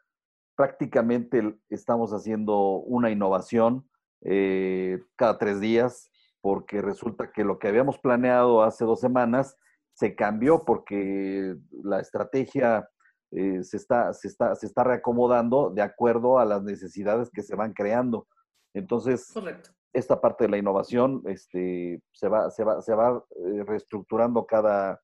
Prácticamente 0.56 1.59
estamos 1.68 2.12
haciendo 2.12 2.78
una 2.78 3.11
innovación 3.11 3.88
eh, 4.23 5.02
cada 5.16 5.38
tres 5.38 5.61
días, 5.61 6.11
porque 6.40 6.80
resulta 6.80 7.33
que 7.33 7.45
lo 7.45 7.59
que 7.59 7.68
habíamos 7.68 7.99
planeado 7.99 8.62
hace 8.62 8.85
dos 8.85 9.00
semanas 9.00 9.56
se 9.92 10.14
cambió 10.14 10.64
porque 10.64 11.56
la 11.83 12.00
estrategia 12.00 12.88
eh, 13.33 13.62
se, 13.64 13.78
está, 13.78 14.12
se, 14.12 14.28
está, 14.28 14.54
se 14.54 14.66
está 14.66 14.85
reacomodando 14.85 15.71
de 15.71 15.83
acuerdo 15.83 16.38
a 16.38 16.45
las 16.45 16.62
necesidades 16.62 17.30
que 17.30 17.42
se 17.42 17.56
van 17.56 17.73
creando. 17.73 18.28
Entonces, 18.75 19.30
Correcto 19.33 19.71
esta 19.97 20.21
parte 20.21 20.45
de 20.45 20.50
la 20.50 20.59
innovación 20.59 21.23
este, 21.26 22.03
se 22.12 22.29
va, 22.29 22.50
se 22.50 22.65
va, 22.65 22.83
se 22.83 22.95
va 22.95 23.25
eh, 23.31 23.65
reestructurando 23.65 24.45
cada, 24.45 25.00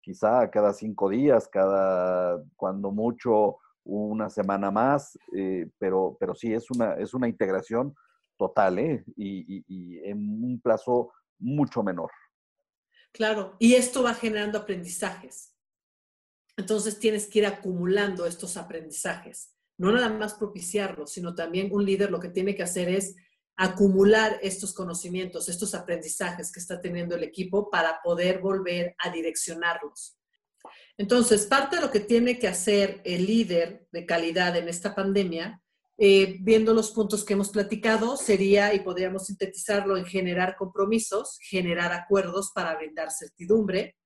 quizá 0.00 0.48
cada 0.50 0.72
cinco 0.72 1.08
días, 1.08 1.48
cada, 1.48 2.42
cuando 2.56 2.90
mucho, 2.92 3.58
una 3.84 4.28
semana 4.28 4.70
más, 4.70 5.18
eh, 5.34 5.68
pero, 5.78 6.16
pero 6.20 6.34
sí, 6.34 6.52
es 6.52 6.70
una, 6.70 6.94
es 6.94 7.14
una 7.14 7.26
integración 7.26 7.94
total 8.36 8.78
¿eh? 8.78 9.04
y, 9.16 9.64
y 9.66 9.98
en 10.04 10.18
un 10.44 10.60
plazo 10.60 11.12
mucho 11.38 11.82
menor. 11.82 12.10
Claro, 13.12 13.56
y 13.58 13.74
esto 13.74 14.02
va 14.02 14.14
generando 14.14 14.58
aprendizajes. 14.58 15.54
Entonces 16.56 16.98
tienes 16.98 17.26
que 17.26 17.40
ir 17.40 17.46
acumulando 17.46 18.26
estos 18.26 18.56
aprendizajes, 18.56 19.54
no 19.78 19.90
nada 19.92 20.10
más 20.10 20.34
propiciarlos, 20.34 21.12
sino 21.12 21.34
también 21.34 21.70
un 21.72 21.84
líder 21.84 22.10
lo 22.10 22.20
que 22.20 22.28
tiene 22.28 22.54
que 22.54 22.64
hacer 22.64 22.88
es 22.88 23.16
acumular 23.58 24.38
estos 24.40 24.72
conocimientos, 24.72 25.48
estos 25.48 25.74
aprendizajes 25.74 26.52
que 26.52 26.60
está 26.60 26.80
teniendo 26.80 27.16
el 27.16 27.24
equipo 27.24 27.68
para 27.68 28.00
poder 28.02 28.38
volver 28.38 28.94
a 28.98 29.10
direccionarlos. 29.10 30.16
Entonces, 30.96 31.44
parte 31.44 31.76
de 31.76 31.82
lo 31.82 31.90
que 31.90 32.00
tiene 32.00 32.38
que 32.38 32.46
hacer 32.46 33.02
el 33.04 33.26
líder 33.26 33.88
de 33.90 34.06
calidad 34.06 34.56
en 34.56 34.68
esta 34.68 34.94
pandemia, 34.94 35.60
eh, 35.98 36.36
viendo 36.40 36.72
los 36.72 36.92
puntos 36.92 37.24
que 37.24 37.32
hemos 37.32 37.50
platicado, 37.50 38.16
sería, 38.16 38.72
y 38.74 38.80
podríamos 38.80 39.26
sintetizarlo 39.26 39.96
en 39.96 40.06
generar 40.06 40.54
compromisos, 40.56 41.38
generar 41.40 41.92
acuerdos 41.92 42.52
para 42.54 42.76
brindar 42.76 43.10
certidumbre, 43.10 43.96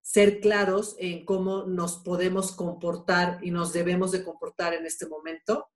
ser 0.00 0.38
claros 0.38 0.94
en 1.00 1.24
cómo 1.24 1.64
nos 1.64 1.98
podemos 1.98 2.52
comportar 2.52 3.40
y 3.42 3.50
nos 3.50 3.72
debemos 3.72 4.12
de 4.12 4.22
comportar 4.22 4.74
en 4.74 4.86
este 4.86 5.08
momento, 5.08 5.66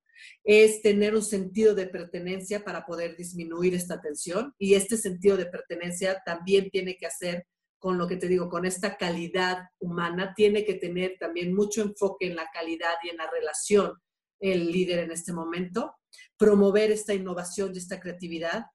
es 0.43 0.81
tener 0.81 1.15
un 1.15 1.23
sentido 1.23 1.75
de 1.75 1.87
pertenencia 1.87 2.63
para 2.63 2.85
poder 2.85 3.15
disminuir 3.15 3.73
esta 3.75 4.01
tensión. 4.01 4.53
Y 4.57 4.75
este 4.75 4.97
sentido 4.97 5.37
de 5.37 5.45
pertenencia 5.45 6.21
también 6.25 6.69
tiene 6.69 6.97
que 6.97 7.07
hacer 7.07 7.47
con 7.79 7.97
lo 7.97 8.07
que 8.07 8.17
te 8.17 8.27
digo, 8.27 8.47
con 8.47 8.65
esta 8.65 8.95
calidad 8.95 9.63
humana, 9.79 10.33
tiene 10.35 10.63
que 10.63 10.75
tener 10.75 11.17
también 11.19 11.55
mucho 11.55 11.81
enfoque 11.81 12.27
en 12.27 12.35
la 12.35 12.47
calidad 12.53 12.93
y 13.03 13.09
en 13.09 13.17
la 13.17 13.27
relación 13.27 13.93
el 14.39 14.71
líder 14.71 14.99
en 14.99 15.11
este 15.11 15.33
momento, 15.33 15.95
promover 16.37 16.91
esta 16.91 17.13
innovación 17.13 17.73
y 17.73 17.79
esta 17.79 17.99
creatividad, 17.99 18.65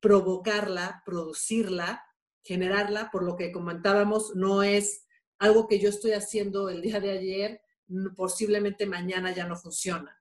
provocarla, 0.00 1.02
producirla, 1.04 2.02
generarla, 2.42 3.10
por 3.10 3.24
lo 3.24 3.36
que 3.36 3.52
comentábamos, 3.52 4.34
no 4.36 4.62
es 4.62 5.06
algo 5.38 5.66
que 5.66 5.78
yo 5.78 5.88
estoy 5.88 6.12
haciendo 6.12 6.68
el 6.68 6.80
día 6.80 7.00
de 7.00 7.10
ayer, 7.10 7.60
posiblemente 8.16 8.86
mañana 8.86 9.34
ya 9.34 9.46
no 9.46 9.56
funciona. 9.56 10.18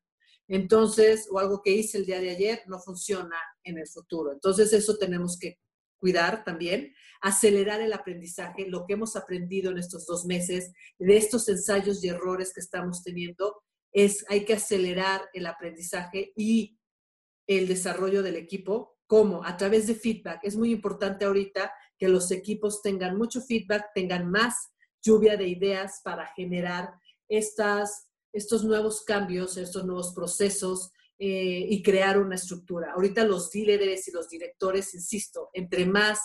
Entonces, 0.47 1.27
o 1.31 1.39
algo 1.39 1.61
que 1.63 1.71
hice 1.71 1.97
el 1.97 2.05
día 2.05 2.19
de 2.19 2.29
ayer 2.29 2.61
no 2.67 2.79
funciona 2.79 3.37
en 3.63 3.77
el 3.77 3.87
futuro. 3.87 4.31
Entonces, 4.31 4.73
eso 4.73 4.97
tenemos 4.97 5.37
que 5.39 5.59
cuidar 5.97 6.43
también, 6.43 6.93
acelerar 7.21 7.81
el 7.81 7.93
aprendizaje, 7.93 8.67
lo 8.67 8.85
que 8.85 8.93
hemos 8.93 9.15
aprendido 9.15 9.71
en 9.71 9.79
estos 9.79 10.05
dos 10.05 10.25
meses, 10.25 10.71
de 10.99 11.17
estos 11.17 11.49
ensayos 11.49 12.03
y 12.03 12.09
errores 12.09 12.53
que 12.53 12.59
estamos 12.59 13.01
teniendo, 13.03 13.63
es 13.91 14.25
hay 14.29 14.45
que 14.45 14.53
acelerar 14.53 15.27
el 15.33 15.47
aprendizaje 15.47 16.33
y 16.35 16.77
el 17.47 17.67
desarrollo 17.67 18.21
del 18.23 18.35
equipo. 18.35 18.97
¿Cómo? 19.07 19.43
A 19.43 19.55
través 19.55 19.87
de 19.87 19.95
feedback. 19.95 20.39
Es 20.43 20.55
muy 20.55 20.71
importante 20.71 21.25
ahorita 21.25 21.71
que 21.97 22.07
los 22.07 22.31
equipos 22.31 22.81
tengan 22.81 23.17
mucho 23.17 23.41
feedback, 23.41 23.91
tengan 23.93 24.29
más 24.29 24.55
lluvia 25.01 25.37
de 25.37 25.47
ideas 25.47 26.01
para 26.03 26.27
generar 26.35 26.91
estas 27.29 28.04
estos 28.35 28.63
nuevos 28.63 29.03
cambios, 29.03 29.57
estos 29.57 29.85
nuevos 29.85 30.13
procesos 30.13 30.91
eh, 31.17 31.65
y 31.69 31.81
crear 31.81 32.19
una 32.19 32.35
estructura. 32.35 32.91
Ahorita 32.91 33.23
los 33.23 33.53
líderes 33.55 34.07
y 34.07 34.11
los 34.11 34.29
directores, 34.29 34.93
insisto, 34.93 35.49
entre 35.53 35.85
más 35.85 36.19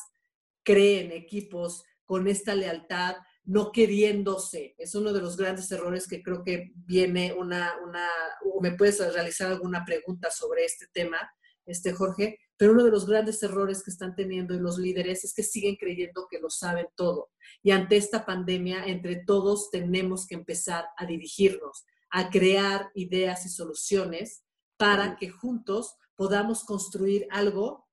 creen 0.64 1.12
equipos 1.12 1.84
con 2.04 2.26
esta 2.26 2.56
lealtad, 2.56 3.16
no 3.44 3.70
queriéndose. 3.70 4.74
Es 4.78 4.96
uno 4.96 5.12
de 5.12 5.20
los 5.20 5.36
grandes 5.36 5.70
errores 5.70 6.08
que 6.08 6.22
creo 6.22 6.42
que 6.42 6.72
viene 6.74 7.32
una, 7.32 7.74
una 7.86 8.08
o 8.44 8.60
me 8.60 8.72
puedes 8.72 8.98
realizar 9.14 9.52
alguna 9.52 9.84
pregunta 9.84 10.30
sobre 10.32 10.64
este 10.64 10.88
tema, 10.92 11.18
este 11.64 11.92
Jorge, 11.92 12.40
pero 12.56 12.72
uno 12.72 12.84
de 12.84 12.90
los 12.90 13.06
grandes 13.06 13.42
errores 13.42 13.82
que 13.82 13.90
están 13.90 14.14
teniendo 14.16 14.54
los 14.54 14.76
líderes 14.76 15.24
es 15.24 15.32
que 15.32 15.42
siguen 15.42 15.76
creyendo 15.76 16.26
que 16.28 16.40
lo 16.40 16.50
saben 16.50 16.88
todo. 16.96 17.30
Y 17.62 17.70
ante 17.70 17.96
esta 17.96 18.26
pandemia, 18.26 18.84
entre 18.86 19.24
todos 19.24 19.70
tenemos 19.70 20.26
que 20.26 20.34
empezar 20.34 20.86
a 20.96 21.06
dirigirnos, 21.06 21.86
a 22.10 22.30
crear 22.30 22.90
ideas 22.94 23.46
y 23.46 23.48
soluciones 23.48 24.44
para 24.76 25.16
que 25.16 25.30
juntos 25.30 25.96
podamos 26.16 26.64
construir 26.64 27.26
algo 27.30 27.88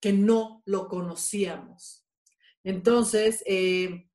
que 0.00 0.12
no 0.12 0.62
lo 0.64 0.88
conocíamos. 0.88 2.06
Entonces, 2.64 3.42
eh, 3.46 4.08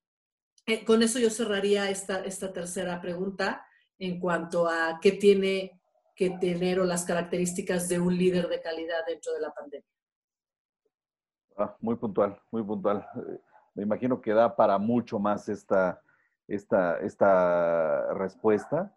eh, 0.66 0.86
con 0.86 1.02
eso 1.02 1.20
yo 1.20 1.30
cerraría 1.30 1.90
esta, 1.90 2.24
esta 2.26 2.52
tercera 2.52 3.00
pregunta 3.02 3.66
en 3.98 4.20
cuanto 4.20 4.68
a 4.68 5.00
qué 5.02 5.14
tiene 5.14 5.82
que 6.16 6.32
tener 6.32 6.80
o 6.80 6.84
las 6.84 7.06
características 7.06 7.88
de 7.88 8.00
un 8.00 8.18
líder 8.18 8.48
de 8.50 8.62
calidad 8.62 9.06
dentro 9.08 9.34
de 9.34 9.40
la 9.40 9.54
pandemia. 9.54 9.88
Ah, 11.58 11.76
muy 11.80 11.96
puntual, 11.96 12.42
muy 12.52 12.64
puntual. 12.64 13.08
Eh, 13.16 13.40
me 13.76 13.84
imagino 13.84 14.20
que 14.20 14.34
da 14.34 14.56
para 14.56 14.78
mucho 14.78 15.20
más 15.20 15.48
esta, 15.48 16.02
esta, 16.48 17.00
esta 17.00 18.14
respuesta. 18.14 18.96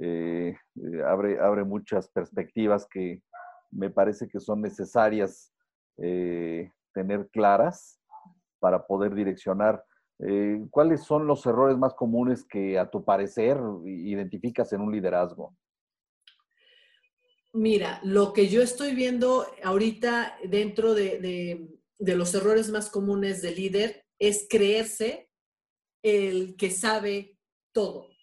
Eh, 0.00 0.56
eh, 0.76 1.02
abre, 1.06 1.64
muchas 1.64 2.08
perspectivas 2.08 2.86
que 2.90 3.22
me 3.70 3.90
parece 3.90 4.28
que 4.28 4.40
son 4.40 4.60
necesarias 4.60 5.52
eh, 5.98 6.72
tener 6.92 7.28
claras 7.30 8.00
para 8.58 8.86
poder 8.86 9.14
direccionar. 9.14 9.84
¿Cuáles 10.70 11.02
son 11.02 11.26
los 11.26 11.44
errores 11.44 11.76
más 11.76 11.92
comunes 11.94 12.44
que 12.44 12.78
a 12.78 12.88
tu 12.88 13.04
parecer 13.04 13.60
identificas 13.84 14.72
en 14.72 14.80
un 14.80 14.92
liderazgo? 14.92 15.54
Mira, 17.52 18.00
lo 18.04 18.32
que 18.32 18.48
yo 18.48 18.62
estoy 18.62 18.94
viendo 18.94 19.44
ahorita 19.62 20.38
dentro 20.48 20.94
de, 20.94 21.68
de 21.98 22.16
los 22.16 22.32
errores 22.34 22.70
más 22.70 22.90
comunes 22.90 23.42
del 23.42 23.56
líder 23.56 24.06
es 24.18 24.46
creerse 24.48 25.28
el 26.02 26.56
que 26.56 26.70
sabe 26.70 27.36
todo. 27.72 28.13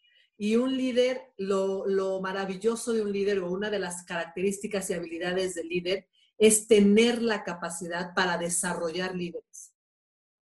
Y 0.42 0.56
un 0.56 0.76
líder, 0.76 1.22
lo, 1.38 1.86
lo, 1.86 2.20
maravilloso 2.20 2.94
de 2.94 3.04
un 3.04 3.12
líder 3.12 3.38
o 3.42 3.52
una 3.52 3.70
de 3.70 3.78
las 3.78 4.04
características 4.06 4.90
y 4.90 4.94
habilidades 4.96 5.54
del 5.54 5.68
líder 5.68 6.08
es 6.40 6.66
tener 6.66 7.22
la 7.22 7.44
capacidad 7.44 8.16
para 8.16 8.40
desarrollar 8.40 9.16
líderes. 9.16 9.72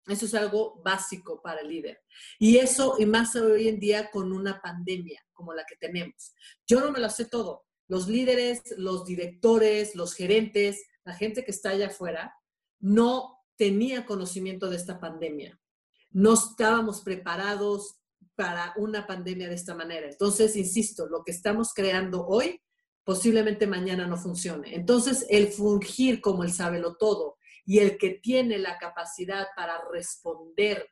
Eso 0.07 0.25
es 0.25 0.33
algo 0.33 0.81
básico 0.83 1.39
para 1.39 1.61
el 1.61 1.67
líder. 1.67 2.01
Y 2.39 2.57
eso, 2.57 2.95
y 2.97 3.05
más 3.05 3.35
hoy 3.35 3.67
en 3.67 3.79
día 3.79 4.09
con 4.09 4.31
una 4.31 4.59
pandemia 4.59 5.23
como 5.33 5.53
la 5.53 5.63
que 5.67 5.75
tenemos. 5.75 6.33
Yo 6.65 6.79
no 6.79 6.91
me 6.91 6.99
lo 6.99 7.11
sé 7.11 7.25
todo. 7.25 7.67
Los 7.87 8.07
líderes, 8.07 8.63
los 8.77 9.05
directores, 9.05 9.93
los 9.93 10.15
gerentes, 10.15 10.83
la 11.03 11.13
gente 11.13 11.45
que 11.45 11.51
está 11.51 11.69
allá 11.69 11.89
afuera, 11.89 12.33
no 12.79 13.37
tenía 13.55 14.07
conocimiento 14.07 14.67
de 14.67 14.77
esta 14.77 14.99
pandemia. 14.99 15.61
No 16.09 16.33
estábamos 16.33 17.01
preparados 17.01 17.99
para 18.35 18.73
una 18.77 19.05
pandemia 19.05 19.47
de 19.47 19.55
esta 19.55 19.75
manera. 19.75 20.07
Entonces, 20.07 20.55
insisto, 20.55 21.07
lo 21.07 21.23
que 21.23 21.31
estamos 21.31 21.73
creando 21.73 22.25
hoy 22.25 22.61
posiblemente 23.03 23.67
mañana 23.67 24.07
no 24.07 24.17
funcione. 24.17 24.75
Entonces, 24.75 25.25
el 25.29 25.47
fungir 25.47 26.21
como 26.21 26.43
el 26.43 26.51
sábelo 26.51 26.97
todo 26.97 27.37
y 27.63 27.79
el 27.79 27.97
que 27.97 28.11
tiene 28.11 28.57
la 28.57 28.77
capacidad 28.77 29.47
para 29.55 29.79
responder 29.91 30.89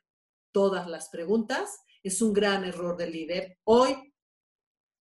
todas 0.52 0.86
las 0.88 1.08
preguntas 1.08 1.80
es 2.02 2.22
un 2.22 2.32
gran 2.32 2.64
error 2.64 2.96
del 2.96 3.12
líder 3.12 3.58
hoy, 3.64 4.14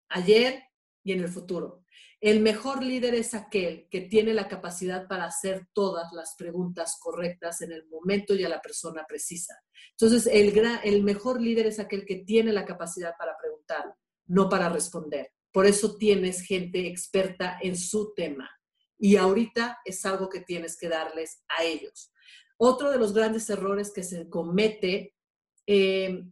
ayer 0.09 0.63
y 1.03 1.11
en 1.11 1.19
el 1.19 1.29
futuro. 1.29 1.82
El 2.23 2.39
mejor 2.39 2.81
líder 2.81 3.15
es 3.15 3.33
aquel 3.33 3.85
que 3.91 3.99
tiene 3.99 4.33
la 4.33 4.47
capacidad 4.47 5.09
para 5.09 5.25
hacer 5.25 5.67
todas 5.73 6.13
las 6.13 6.35
preguntas 6.37 6.97
correctas 6.97 7.59
en 7.61 7.73
el 7.73 7.85
momento 7.87 8.33
y 8.33 8.45
a 8.45 8.49
la 8.49 8.61
persona 8.61 9.03
precisa. 9.05 9.61
Entonces, 9.91 10.27
el, 10.31 10.57
el 10.85 11.03
mejor 11.03 11.41
líder 11.41 11.67
es 11.67 11.79
aquel 11.79 12.05
que 12.05 12.23
tiene 12.25 12.53
la 12.53 12.63
capacidad 12.63 13.13
para 13.19 13.35
preguntar, 13.37 13.93
no 14.27 14.47
para 14.47 14.69
responder. 14.69 15.33
Por 15.51 15.65
eso 15.65 15.97
tienes 15.97 16.43
gente 16.43 16.87
experta 16.87 17.57
en 17.61 17.75
su 17.75 18.13
tema. 18.13 18.49
Y 18.97 19.17
ahorita 19.17 19.79
es 19.83 20.05
algo 20.05 20.29
que 20.29 20.39
tienes 20.39 20.77
que 20.77 20.87
darles 20.87 21.43
a 21.49 21.65
ellos. 21.65 22.13
Otro 22.55 22.89
de 22.89 22.99
los 22.99 23.13
grandes 23.13 23.49
errores 23.49 23.91
que 23.91 24.03
se 24.03 24.29
comete 24.29 25.13
eh, 25.67 26.23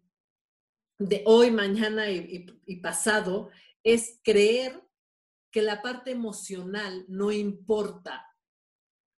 de 0.99 1.23
hoy, 1.25 1.51
mañana 1.51 2.09
y 2.09 2.75
pasado 2.77 3.49
es 3.83 4.21
creer 4.23 4.81
que 5.51 5.61
la 5.61 5.81
parte 5.81 6.11
emocional 6.11 7.05
no 7.07 7.31
importa. 7.31 8.25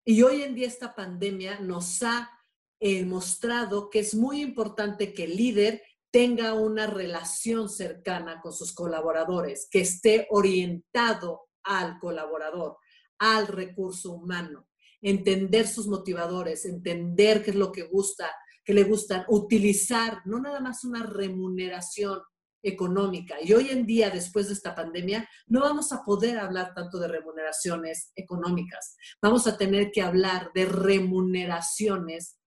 Y 0.05 0.23
hoy 0.23 0.41
en 0.41 0.55
día 0.55 0.67
esta 0.67 0.95
pandemia 0.95 1.59
nos 1.59 2.01
ha 2.03 2.31
eh, 2.79 3.05
mostrado 3.05 3.89
que 3.89 4.00
es 4.00 4.15
muy 4.15 4.41
importante 4.41 5.13
que 5.13 5.25
el 5.25 5.35
líder 5.35 5.83
tenga 6.09 6.53
una 6.53 6.88
relación 6.88 7.69
cercana 7.69 8.41
con 8.41 8.53
sus 8.53 8.73
colaboradores, 8.73 9.67
que 9.69 9.81
esté 9.81 10.27
orientado 10.29 11.47
al 11.63 12.00
colaborador, 12.00 12.77
al 13.19 13.47
recurso 13.47 14.11
humano, 14.11 14.67
entender 15.01 15.67
sus 15.67 15.88
motivadores, 15.88 16.65
entender 16.65 17.43
qué 17.43 17.51
es 17.51 17.55
lo 17.55 17.71
que 17.71 17.83
gusta, 17.83 18.31
que 18.63 18.73
le 18.73 18.83
gustan, 18.83 19.25
utilizar 19.29 20.21
no 20.25 20.39
nada 20.39 20.59
más 20.59 20.83
una 20.83 21.03
remuneración, 21.03 22.19
económica. 22.63 23.35
Y 23.41 23.53
hoy 23.53 23.69
en 23.69 23.85
día, 23.85 24.09
después 24.09 24.47
de 24.47 24.53
esta 24.53 24.75
pandemia, 24.75 25.27
no 25.47 25.61
vamos 25.61 25.91
a 25.91 26.03
poder 26.03 26.37
hablar 26.39 26.73
tanto 26.73 26.99
de 26.99 27.07
remuneraciones 27.07 28.11
económicas. 28.15 28.95
Vamos 29.21 29.47
a 29.47 29.57
tener 29.57 29.91
que 29.91 30.01
hablar 30.01 30.51
de 30.53 30.65
remuneraciones 30.65 32.39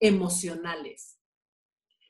emocionales. 0.00 1.18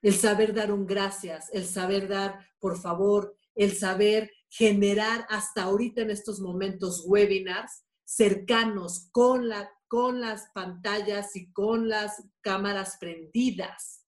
El 0.02 0.14
saber 0.14 0.54
dar 0.54 0.72
un 0.72 0.86
gracias, 0.86 1.50
el 1.52 1.66
saber 1.66 2.08
dar 2.08 2.38
por 2.58 2.78
favor, 2.78 3.36
el 3.54 3.76
saber 3.76 4.30
generar 4.48 5.26
hasta 5.28 5.64
ahorita 5.64 6.02
en 6.02 6.10
estos 6.10 6.40
momentos 6.40 7.04
webinars 7.06 7.84
cercanos 8.04 9.08
con, 9.12 9.48
la, 9.48 9.70
con 9.86 10.20
las 10.20 10.48
pantallas 10.54 11.36
y 11.36 11.52
con 11.52 11.88
las 11.88 12.24
cámaras 12.40 12.96
prendidas 12.98 13.99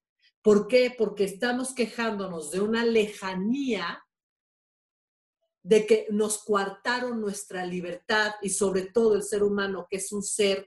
¿Por 0.43 0.67
qué? 0.67 0.95
Porque 0.97 1.25
estamos 1.25 1.75
quejándonos 1.75 2.51
de 2.51 2.61
una 2.61 2.85
lejanía 2.85 4.05
de 5.63 5.87
que 5.87 6.07
nos 6.11 6.43
coartaron 6.43 7.21
nuestra 7.21 7.65
libertad 7.65 8.35
y 8.43 8.51
sobre 8.51 8.83
todo 8.87 9.15
el 9.15 9.23
ser 9.23 9.45
humano, 9.45 9.87
que 9.89 9.99
es 9.99 10.13
un 10.13 10.23
ser 10.23 10.67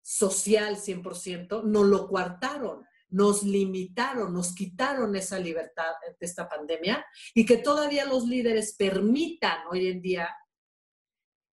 social 0.00 0.76
100%, 0.76 1.64
nos 1.64 1.86
lo 1.86 2.08
coartaron, 2.08 2.86
nos 3.08 3.42
limitaron, 3.42 4.32
nos 4.32 4.54
quitaron 4.54 5.16
esa 5.16 5.38
libertad 5.38 5.92
de 6.02 6.26
esta 6.26 6.48
pandemia 6.48 7.04
y 7.34 7.44
que 7.44 7.56
todavía 7.56 8.04
los 8.04 8.24
líderes 8.24 8.74
permitan 8.76 9.66
hoy 9.68 9.88
en 9.88 10.00
día 10.00 10.28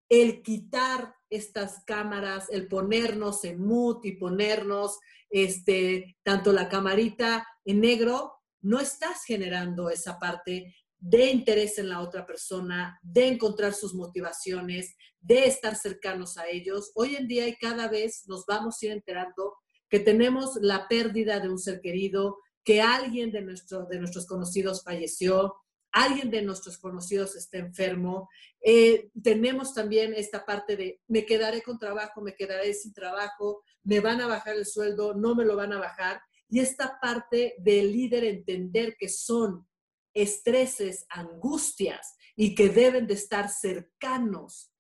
el 0.10 0.42
quitar 0.42 1.16
estas 1.30 1.84
cámaras, 1.86 2.50
el 2.50 2.68
ponernos 2.68 3.44
en 3.44 3.66
mood 3.66 4.04
y 4.04 4.14
ponernos 4.14 5.00
este, 5.30 6.18
tanto 6.24 6.54
la 6.54 6.70
camarita 6.70 7.46
en 7.66 7.82
negro, 7.82 8.34
no 8.62 8.80
estás 8.80 9.24
generando 9.26 9.90
esa 9.90 10.20
parte 10.20 10.76
de 11.00 11.30
interés 11.30 11.78
en 11.78 11.90
la 11.90 12.02
otra 12.02 12.26
persona, 12.26 13.00
de 13.04 13.28
encontrar 13.28 13.74
sus 13.74 13.94
motivaciones, 13.94 14.96
de 15.20 15.46
estar 15.46 15.76
cercanos 15.76 16.38
a 16.38 16.48
ellos. 16.48 16.92
Hoy 16.96 17.16
en 17.16 17.28
día 17.28 17.48
y 17.48 17.56
cada 17.56 17.88
vez 17.88 18.24
nos 18.28 18.46
vamos 18.46 18.78
a 18.82 18.86
ir 18.86 18.92
enterando 18.94 19.56
que 19.90 20.00
tenemos 20.00 20.58
la 20.62 20.88
pérdida 20.88 21.40
de 21.40 21.50
un 21.50 21.60
ser 21.60 21.82
querido, 21.82 22.38
que 22.64 22.82
alguien 22.82 23.32
de, 23.32 23.42
nuestro, 23.42 23.86
de 23.86 24.00
nuestros 24.00 24.26
conocidos 24.26 24.84
falleció, 24.84 25.56
alguien 26.04 26.30
de 26.30 26.42
nuestros 26.42 26.78
conocidos 26.78 27.36
está 27.36 27.58
enfermo. 27.58 28.30
Eh, 28.62 29.10
tenemos 29.24 29.74
también 29.74 30.14
esta 30.14 30.46
parte 30.46 30.76
de 30.76 31.02
me 31.08 31.26
quedaré 31.26 31.62
con 31.62 31.80
trabajo, 31.80 32.22
me 32.22 32.36
quedaré 32.36 32.74
sin 32.74 32.94
trabajo, 32.94 33.64
me 33.84 34.00
van 34.00 34.22
a 34.22 34.28
bajar 34.28 34.56
el 34.56 34.66
sueldo, 34.66 35.14
no 35.16 35.36
me 35.36 35.46
lo 35.46 35.56
van 35.56 35.74
a 35.74 35.80
bajar. 35.80 36.22
Y 36.50 36.60
esta 36.60 37.00
parte 37.02 37.56
del 37.60 37.92
líder 37.92 38.24
entender 38.24 38.96
que 38.98 39.10
son 39.10 39.68
estreses, 40.14 41.06
angustias 41.10 42.16
y 42.36 42.56
que 42.56 42.70
deben 42.70 43.08
de 43.08 43.16
estar 43.16 43.50
cercanos, 43.50 44.72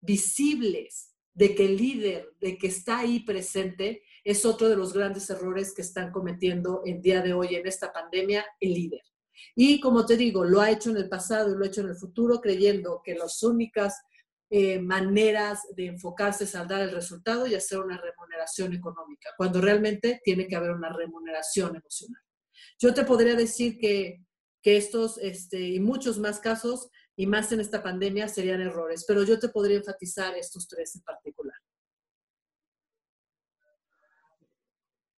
visibles, 0.00 1.12
de 1.34 1.54
que 1.54 1.66
el 1.66 1.76
líder, 1.76 2.34
de 2.40 2.56
que 2.56 2.68
está 2.68 3.00
ahí 3.00 3.20
presente, 3.20 4.02
es 4.24 4.44
otro 4.44 4.68
de 4.68 4.76
los 4.76 4.92
grandes 4.92 5.28
errores 5.28 5.74
que 5.74 5.82
están 5.82 6.10
cometiendo 6.10 6.82
el 6.84 7.02
día 7.02 7.20
de 7.20 7.34
hoy 7.34 7.54
en 7.56 7.66
esta 7.66 7.92
pandemia 7.92 8.46
el 8.58 8.72
líder. 8.72 9.02
Y 9.54 9.80
como 9.80 10.04
te 10.04 10.16
digo, 10.16 10.44
lo 10.44 10.60
ha 10.60 10.70
hecho 10.70 10.90
en 10.90 10.96
el 10.96 11.08
pasado 11.08 11.50
y 11.50 11.56
lo 11.56 11.64
ha 11.64 11.68
hecho 11.68 11.82
en 11.82 11.88
el 11.88 11.96
futuro, 11.96 12.40
creyendo 12.40 13.00
que 13.04 13.14
las 13.14 13.42
únicas 13.42 14.00
eh, 14.48 14.78
maneras 14.78 15.62
de 15.74 15.86
enfocarse 15.86 16.44
es 16.44 16.54
al 16.54 16.68
dar 16.68 16.80
el 16.82 16.92
resultado 16.92 17.46
y 17.46 17.54
hacer 17.54 17.80
una 17.80 18.00
remuneración 18.00 18.74
económica, 18.74 19.30
cuando 19.36 19.60
realmente 19.60 20.20
tiene 20.22 20.46
que 20.46 20.54
haber 20.54 20.70
una 20.70 20.92
remuneración 20.92 21.74
emocional. 21.74 22.22
Yo 22.78 22.94
te 22.94 23.04
podría 23.04 23.34
decir 23.34 23.76
que, 23.78 24.24
que 24.62 24.76
estos 24.76 25.18
este, 25.18 25.60
y 25.60 25.80
muchos 25.80 26.18
más 26.18 26.38
casos, 26.38 26.90
y 27.16 27.26
más 27.26 27.50
en 27.50 27.60
esta 27.60 27.82
pandemia, 27.82 28.28
serían 28.28 28.60
errores, 28.60 29.04
pero 29.08 29.24
yo 29.24 29.38
te 29.38 29.48
podría 29.48 29.78
enfatizar 29.78 30.36
estos 30.36 30.68
tres 30.68 30.94
en 30.94 31.02
particular. 31.02 31.56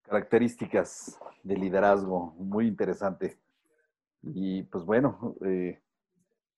Características 0.04 1.18
de 1.44 1.58
liderazgo, 1.58 2.34
muy 2.38 2.66
interesante. 2.68 3.38
Y 4.24 4.64
pues 4.64 4.84
bueno, 4.84 5.36
eh, 5.46 5.80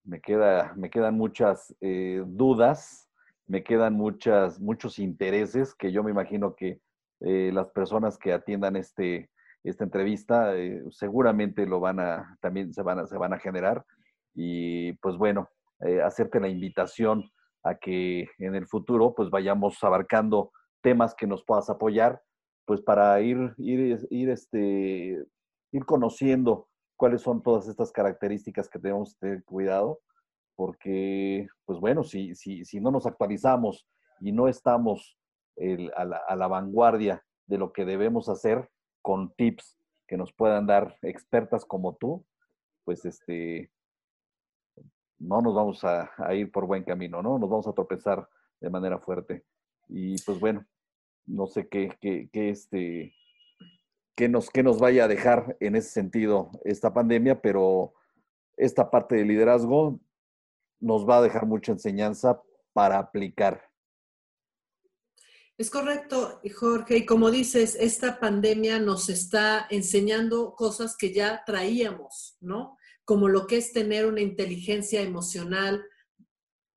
me, 0.04 0.22
queda, 0.22 0.74
me 0.76 0.89
quedan 0.89 1.17
muchas 1.17 1.76
eh, 1.82 2.24
dudas, 2.26 3.10
me 3.48 3.63
quedan 3.63 3.93
muchas, 3.93 4.60
muchos 4.60 5.00
intereses 5.00 5.76
que 5.76 5.91
yo 5.91 6.04
me 6.04 6.12
imagino 6.12 6.56
que 6.56 6.80
eh, 7.22 7.52
las 7.54 7.69
personas 7.72 8.17
que 8.17 8.34
atiendan 8.34 8.76
este, 8.76 9.30
esta 9.63 9.84
entrevista 9.84 10.54
seguramente 10.89 11.65
lo 11.65 11.80
van 11.80 12.00
a, 12.00 12.38
también 12.41 12.74
se 12.74 12.82
van 12.82 13.00
a, 13.00 13.08
se 13.08 13.17
van 13.17 13.34
a 13.34 13.39
generar. 13.39 13.84
Y 14.34 14.93
pues 14.93 15.17
bueno, 15.17 15.50
hacerte 16.04 16.39
la 16.39 16.48
invitación 16.48 17.30
a 17.63 17.76
que 17.76 18.28
en 18.38 18.56
el 18.56 18.67
futuro 18.67 19.13
pues 19.15 19.30
vayamos 19.30 19.84
abarcando 19.84 20.52
temas 20.82 21.13
que 21.15 21.28
nos 21.28 21.43
puedas 21.43 21.69
apoyar, 21.69 22.22
pues 22.65 22.82
para 22.82 23.19
ir, 23.22 23.54
ir, 23.58 24.00
ir, 24.10 24.30
este, 24.30 25.26
ir 25.72 25.86
conociendo 25.86 26.68
cuáles 26.99 27.21
son 27.21 27.41
todas 27.41 27.69
estas 27.69 27.93
características 27.93 28.67
que 28.67 28.77
tenemos 28.77 29.13
que 29.13 29.19
tener 29.21 29.43
cuidado, 29.45 30.01
porque, 30.57 31.47
pues 31.63 31.79
bueno, 31.79 32.03
si, 32.03 32.35
si, 32.35 32.65
si 32.65 32.81
no 32.81 32.91
nos 32.91 33.05
actualizamos 33.05 33.88
y 34.19 34.33
no 34.33 34.49
estamos 34.49 35.17
a, 35.95 36.03
la, 36.03 36.17
a 36.17 36.35
la 36.35 36.47
vanguardia 36.47 37.23
de 37.47 37.57
lo 37.57 37.71
que 37.71 37.85
debemos 37.85 38.27
hacer 38.27 38.69
con 39.01 39.31
tips 39.31 39.77
que 40.07 40.17
nos 40.17 40.33
puedan 40.33 40.67
dar 40.67 40.97
expertas 41.01 41.63
como 41.63 41.95
tú, 41.95 42.25
pues 42.83 43.05
este, 43.05 43.71
no 45.19 45.41
nos 45.41 45.55
vamos 45.55 45.85
a, 45.85 46.12
ir 46.35 46.51
por 46.51 46.65
buen 46.65 46.83
camino, 46.83 47.21
¿no? 47.21 47.39
Nos 47.39 47.49
vamos 47.49 47.67
a 47.67 47.73
tropezar 47.73 48.27
de 48.59 48.69
manera 48.69 48.99
fuerte. 48.99 49.45
Y 49.88 50.21
pues 50.23 50.38
bueno, 50.38 50.65
no 51.25 51.47
sé 51.47 51.69
qué, 51.69 51.95
qué, 52.01 52.29
qué 52.33 52.49
este, 52.49 53.13
qué 54.19 54.27
nos, 54.27 54.49
nos 54.53 54.79
vaya 54.79 55.05
a 55.05 55.08
dejar 55.08 55.55
en 55.62 55.77
ese 55.77 55.91
sentido 55.91 56.51
esta 56.65 56.93
pandemia, 56.93 57.41
pero 57.41 57.93
esta 58.58 58.91
parte 58.91 59.15
de 59.15 59.23
liderazgo 59.23 60.01
nos 60.82 61.08
va 61.08 61.19
a 61.19 61.21
dejar 61.21 61.45
mucha 61.45 61.71
enseñanza 61.71 62.41
para 62.73 62.99
aplicar. 62.99 63.63
Es 65.58 65.69
correcto, 65.69 66.41
Jorge. 66.53 66.97
Y 66.97 67.05
como 67.05 67.32
dices, 67.32 67.77
esta 67.79 68.19
pandemia 68.19 68.77
nos 68.77 69.08
está 69.08 69.65
enseñando 69.69 70.53
cosas 70.53 70.97
que 70.97 71.13
ya 71.13 71.43
traíamos, 71.45 72.36
¿no? 72.41 72.77
Como 73.05 73.29
lo 73.29 73.47
que 73.47 73.55
es 73.55 73.71
tener 73.71 74.05
una 74.05 74.19
inteligencia 74.19 75.01
emocional 75.01 75.86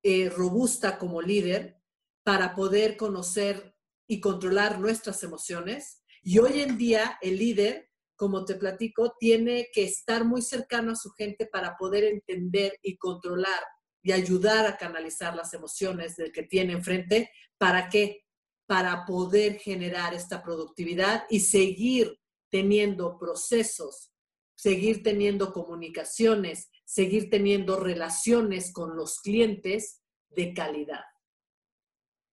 eh, 0.01 0.29
robusta 0.29 0.97
como 0.97 1.21
líder 1.21 1.77
para 2.23 2.55
poder 2.55 2.95
conocer 2.95 3.75
y 4.07 4.21
controlar 4.21 4.79
nuestras 4.79 5.23
emociones. 5.23 6.02
Y 6.23 6.39
hoy 6.39 6.61
en 6.61 6.77
día 6.77 7.17
el 7.21 7.37
líder, 7.37 7.89
como 8.15 8.45
te 8.45 8.55
platico, 8.55 9.13
tiene 9.19 9.67
que 9.73 9.83
estar 9.83 10.23
muy 10.23 10.41
cercano 10.41 10.93
a 10.93 10.95
su 10.95 11.11
gente 11.11 11.45
para 11.45 11.75
poder 11.77 12.05
entender 12.05 12.79
y 12.81 12.97
controlar 12.97 13.61
y 14.01 14.13
ayudar 14.13 14.65
a 14.65 14.77
canalizar 14.77 15.35
las 15.35 15.53
emociones 15.53 16.15
del 16.15 16.31
que 16.31 16.43
tiene 16.43 16.73
enfrente. 16.73 17.29
¿Para 17.57 17.89
qué? 17.89 18.23
Para 18.65 19.05
poder 19.05 19.57
generar 19.59 20.13
esta 20.13 20.41
productividad 20.41 21.25
y 21.29 21.41
seguir 21.41 22.17
teniendo 22.49 23.17
procesos, 23.17 24.13
seguir 24.55 25.03
teniendo 25.03 25.51
comunicaciones, 25.51 26.69
seguir 26.85 27.29
teniendo 27.29 27.79
relaciones 27.79 28.71
con 28.71 28.95
los 28.95 29.19
clientes 29.19 30.01
de 30.29 30.53
calidad. 30.53 31.03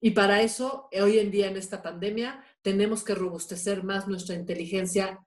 Y 0.01 0.13
para 0.13 0.41
eso, 0.43 0.89
hoy 0.93 1.19
en 1.19 1.31
día 1.31 1.49
en 1.49 1.57
esta 1.57 1.83
pandemia, 1.83 2.43
tenemos 2.63 3.03
que 3.03 3.15
robustecer 3.15 3.83
más 3.83 4.07
nuestra 4.09 4.35
inteligencia, 4.35 5.27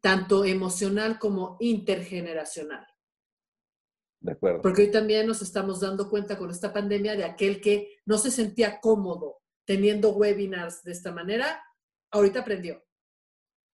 tanto 0.00 0.44
emocional 0.44 1.18
como 1.18 1.56
intergeneracional. 1.60 2.86
De 4.20 4.32
acuerdo. 4.32 4.62
Porque 4.62 4.82
hoy 4.82 4.90
también 4.90 5.26
nos 5.26 5.42
estamos 5.42 5.80
dando 5.80 6.08
cuenta 6.10 6.38
con 6.38 6.50
esta 6.50 6.72
pandemia 6.72 7.16
de 7.16 7.24
aquel 7.24 7.60
que 7.60 7.98
no 8.04 8.18
se 8.18 8.30
sentía 8.30 8.80
cómodo 8.80 9.42
teniendo 9.66 10.10
webinars 10.10 10.82
de 10.84 10.92
esta 10.92 11.12
manera, 11.12 11.62
ahorita 12.10 12.40
aprendió. 12.40 12.82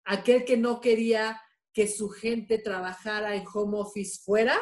Aquel 0.05 0.45
que 0.45 0.57
no 0.57 0.81
quería 0.81 1.41
que 1.73 1.87
su 1.87 2.09
gente 2.09 2.59
trabajara 2.59 3.35
en 3.37 3.45
home 3.53 3.79
office 3.79 4.21
fuera, 4.25 4.59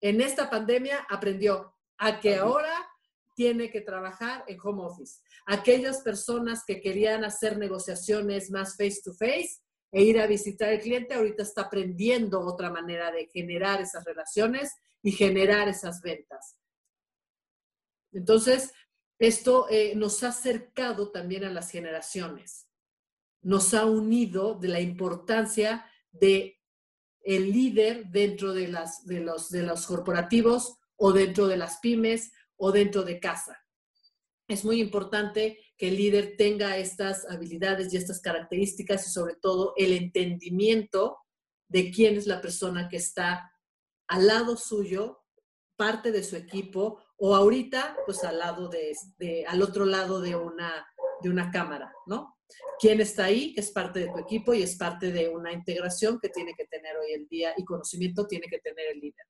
en 0.00 0.20
esta 0.20 0.48
pandemia 0.48 1.06
aprendió 1.08 1.76
a 1.98 2.20
que 2.20 2.36
ahora 2.36 2.72
tiene 3.34 3.70
que 3.70 3.80
trabajar 3.80 4.44
en 4.46 4.58
home 4.62 4.82
office. 4.82 5.20
Aquellas 5.46 6.02
personas 6.02 6.64
que 6.66 6.80
querían 6.80 7.24
hacer 7.24 7.58
negociaciones 7.58 8.50
más 8.50 8.76
face 8.76 9.00
to 9.04 9.12
face 9.12 9.60
e 9.92 10.02
ir 10.02 10.20
a 10.20 10.26
visitar 10.26 10.68
al 10.68 10.80
cliente, 10.80 11.14
ahorita 11.14 11.42
está 11.42 11.62
aprendiendo 11.62 12.40
otra 12.40 12.70
manera 12.70 13.10
de 13.10 13.26
generar 13.26 13.80
esas 13.80 14.04
relaciones 14.04 14.72
y 15.02 15.12
generar 15.12 15.68
esas 15.68 16.00
ventas. 16.00 16.56
Entonces, 18.12 18.72
esto 19.18 19.66
eh, 19.68 19.94
nos 19.96 20.22
ha 20.22 20.28
acercado 20.28 21.10
también 21.10 21.44
a 21.44 21.50
las 21.50 21.70
generaciones, 21.70 22.68
nos 23.42 23.74
ha 23.74 23.84
unido 23.84 24.54
de 24.54 24.68
la 24.68 24.80
importancia 24.80 25.86
de 26.12 26.58
el 27.22 27.52
líder 27.52 28.06
dentro 28.06 28.52
de, 28.54 28.68
las, 28.68 29.06
de, 29.06 29.20
los, 29.20 29.50
de 29.50 29.62
los 29.62 29.86
corporativos 29.86 30.78
o 30.96 31.12
dentro 31.12 31.46
de 31.46 31.56
las 31.56 31.78
pymes 31.78 32.32
o 32.60 32.70
dentro 32.70 33.02
de 33.02 33.18
casa. 33.18 33.58
Es 34.46 34.64
muy 34.64 34.80
importante 34.80 35.58
que 35.76 35.88
el 35.88 35.96
líder 35.96 36.34
tenga 36.36 36.76
estas 36.76 37.28
habilidades 37.30 37.92
y 37.92 37.96
estas 37.96 38.20
características 38.20 39.06
y 39.06 39.10
sobre 39.10 39.36
todo 39.36 39.72
el 39.76 39.92
entendimiento 39.92 41.18
de 41.68 41.90
quién 41.90 42.16
es 42.16 42.26
la 42.26 42.40
persona 42.40 42.88
que 42.88 42.98
está 42.98 43.50
al 44.08 44.26
lado 44.26 44.56
suyo, 44.56 45.24
parte 45.76 46.12
de 46.12 46.22
su 46.22 46.36
equipo 46.36 47.02
o 47.16 47.34
ahorita 47.34 47.96
pues 48.04 48.22
al 48.24 48.38
lado 48.38 48.68
de, 48.68 49.44
al 49.46 49.62
otro 49.62 49.86
lado 49.86 50.20
de 50.20 50.36
una 50.36 50.86
de 51.22 51.28
una 51.28 51.50
cámara, 51.50 51.92
¿no? 52.06 52.38
¿Quién 52.78 53.00
está 53.00 53.26
ahí? 53.26 53.54
Es 53.56 53.70
parte 53.70 54.00
de 54.00 54.08
tu 54.08 54.18
equipo 54.18 54.54
y 54.54 54.62
es 54.62 54.74
parte 54.76 55.12
de 55.12 55.28
una 55.28 55.52
integración 55.52 56.18
que 56.18 56.30
tiene 56.30 56.54
que 56.54 56.64
tener 56.64 56.96
hoy 56.96 57.12
en 57.12 57.28
día 57.28 57.52
y 57.56 57.64
conocimiento 57.64 58.26
tiene 58.26 58.46
que 58.48 58.58
tener 58.58 58.86
el 58.92 59.00
líder. 59.00 59.26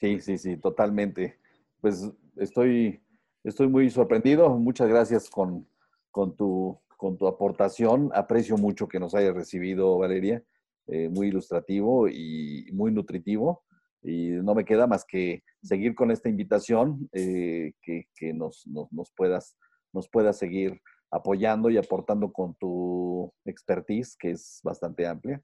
Sí, 0.00 0.20
sí, 0.20 0.38
sí, 0.38 0.56
totalmente 0.56 1.40
pues 1.80 2.10
estoy, 2.36 3.00
estoy 3.44 3.68
muy 3.68 3.90
sorprendido. 3.90 4.50
Muchas 4.58 4.88
gracias 4.88 5.28
con, 5.30 5.66
con, 6.10 6.36
tu, 6.36 6.78
con 6.96 7.16
tu 7.16 7.26
aportación. 7.26 8.10
Aprecio 8.14 8.56
mucho 8.56 8.88
que 8.88 9.00
nos 9.00 9.14
hayas 9.14 9.34
recibido, 9.34 9.98
Valeria. 9.98 10.42
Eh, 10.86 11.08
muy 11.08 11.28
ilustrativo 11.28 12.08
y 12.08 12.68
muy 12.72 12.92
nutritivo. 12.92 13.62
Y 14.02 14.30
no 14.30 14.54
me 14.54 14.64
queda 14.64 14.86
más 14.86 15.04
que 15.04 15.42
seguir 15.62 15.94
con 15.94 16.10
esta 16.10 16.28
invitación, 16.28 17.08
eh, 17.12 17.74
que, 17.82 18.06
que 18.14 18.32
nos, 18.32 18.66
nos, 18.66 18.90
nos, 18.92 19.12
puedas, 19.14 19.56
nos 19.92 20.08
seguir 20.38 20.80
apoyando 21.10 21.70
y 21.70 21.76
aportando 21.76 22.32
con 22.32 22.54
tu 22.54 23.32
expertise, 23.44 24.16
que 24.16 24.30
es 24.30 24.60
bastante 24.62 25.06
amplia 25.06 25.42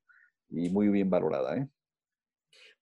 y 0.49 0.70
muy 0.70 0.88
bien 0.88 1.11
valorada. 1.11 1.57
¿eh? 1.57 1.68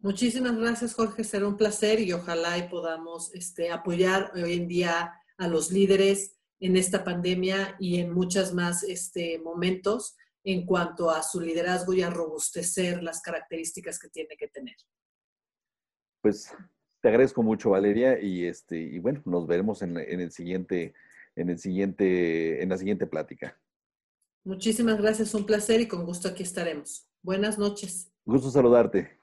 Muchísimas 0.00 0.57
gracias, 0.57 0.94
Jorge. 0.94 1.24
Será 1.24 1.48
un 1.48 1.57
placer 1.57 2.00
y 2.00 2.12
ojalá 2.12 2.59
y 2.59 2.68
podamos 2.68 3.35
este, 3.35 3.70
apoyar 3.70 4.33
hoy 4.35 4.52
en 4.52 4.68
día 4.68 5.14
a 5.38 5.48
los 5.48 5.70
líderes 5.70 6.37
en 6.61 6.76
esta 6.76 7.04
pandemia 7.04 7.76
y 7.78 8.00
en 8.00 8.12
muchos 8.12 8.52
más 8.52 8.83
este, 8.83 9.38
momentos 9.38 10.16
en 10.44 10.66
cuanto 10.66 11.11
a 11.11 11.22
su 11.22 11.40
liderazgo 11.40 11.94
y 11.94 12.02
a 12.02 12.11
robustecer 12.11 13.02
las 13.02 13.22
características 13.22 13.98
que 13.98 14.09
tiene 14.09 14.37
que 14.37 14.48
tener. 14.48 14.76
Pues 16.20 16.54
te 17.00 17.09
agradezco 17.09 17.42
mucho, 17.42 17.70
Valeria, 17.70 18.20
y 18.20 18.44
este, 18.44 18.78
y 18.78 18.98
bueno, 18.98 19.22
nos 19.24 19.46
veremos 19.46 19.83
en, 19.83 19.98
en 19.98 20.20
el 20.20 20.30
siguiente, 20.30 20.94
en 21.35 21.50
el 21.50 21.59
siguiente, 21.59 22.62
en 22.62 22.68
la 22.68 22.78
siguiente 22.78 23.07
plática. 23.07 23.59
Muchísimas 24.44 25.00
gracias, 25.00 25.35
un 25.35 25.46
placer 25.46 25.80
y 25.80 25.88
con 25.88 26.04
gusto 26.04 26.28
aquí 26.28 26.42
estaremos. 26.42 27.07
Buenas 27.22 27.59
noches. 27.59 28.11
Gusto 28.26 28.50
saludarte. 28.50 29.18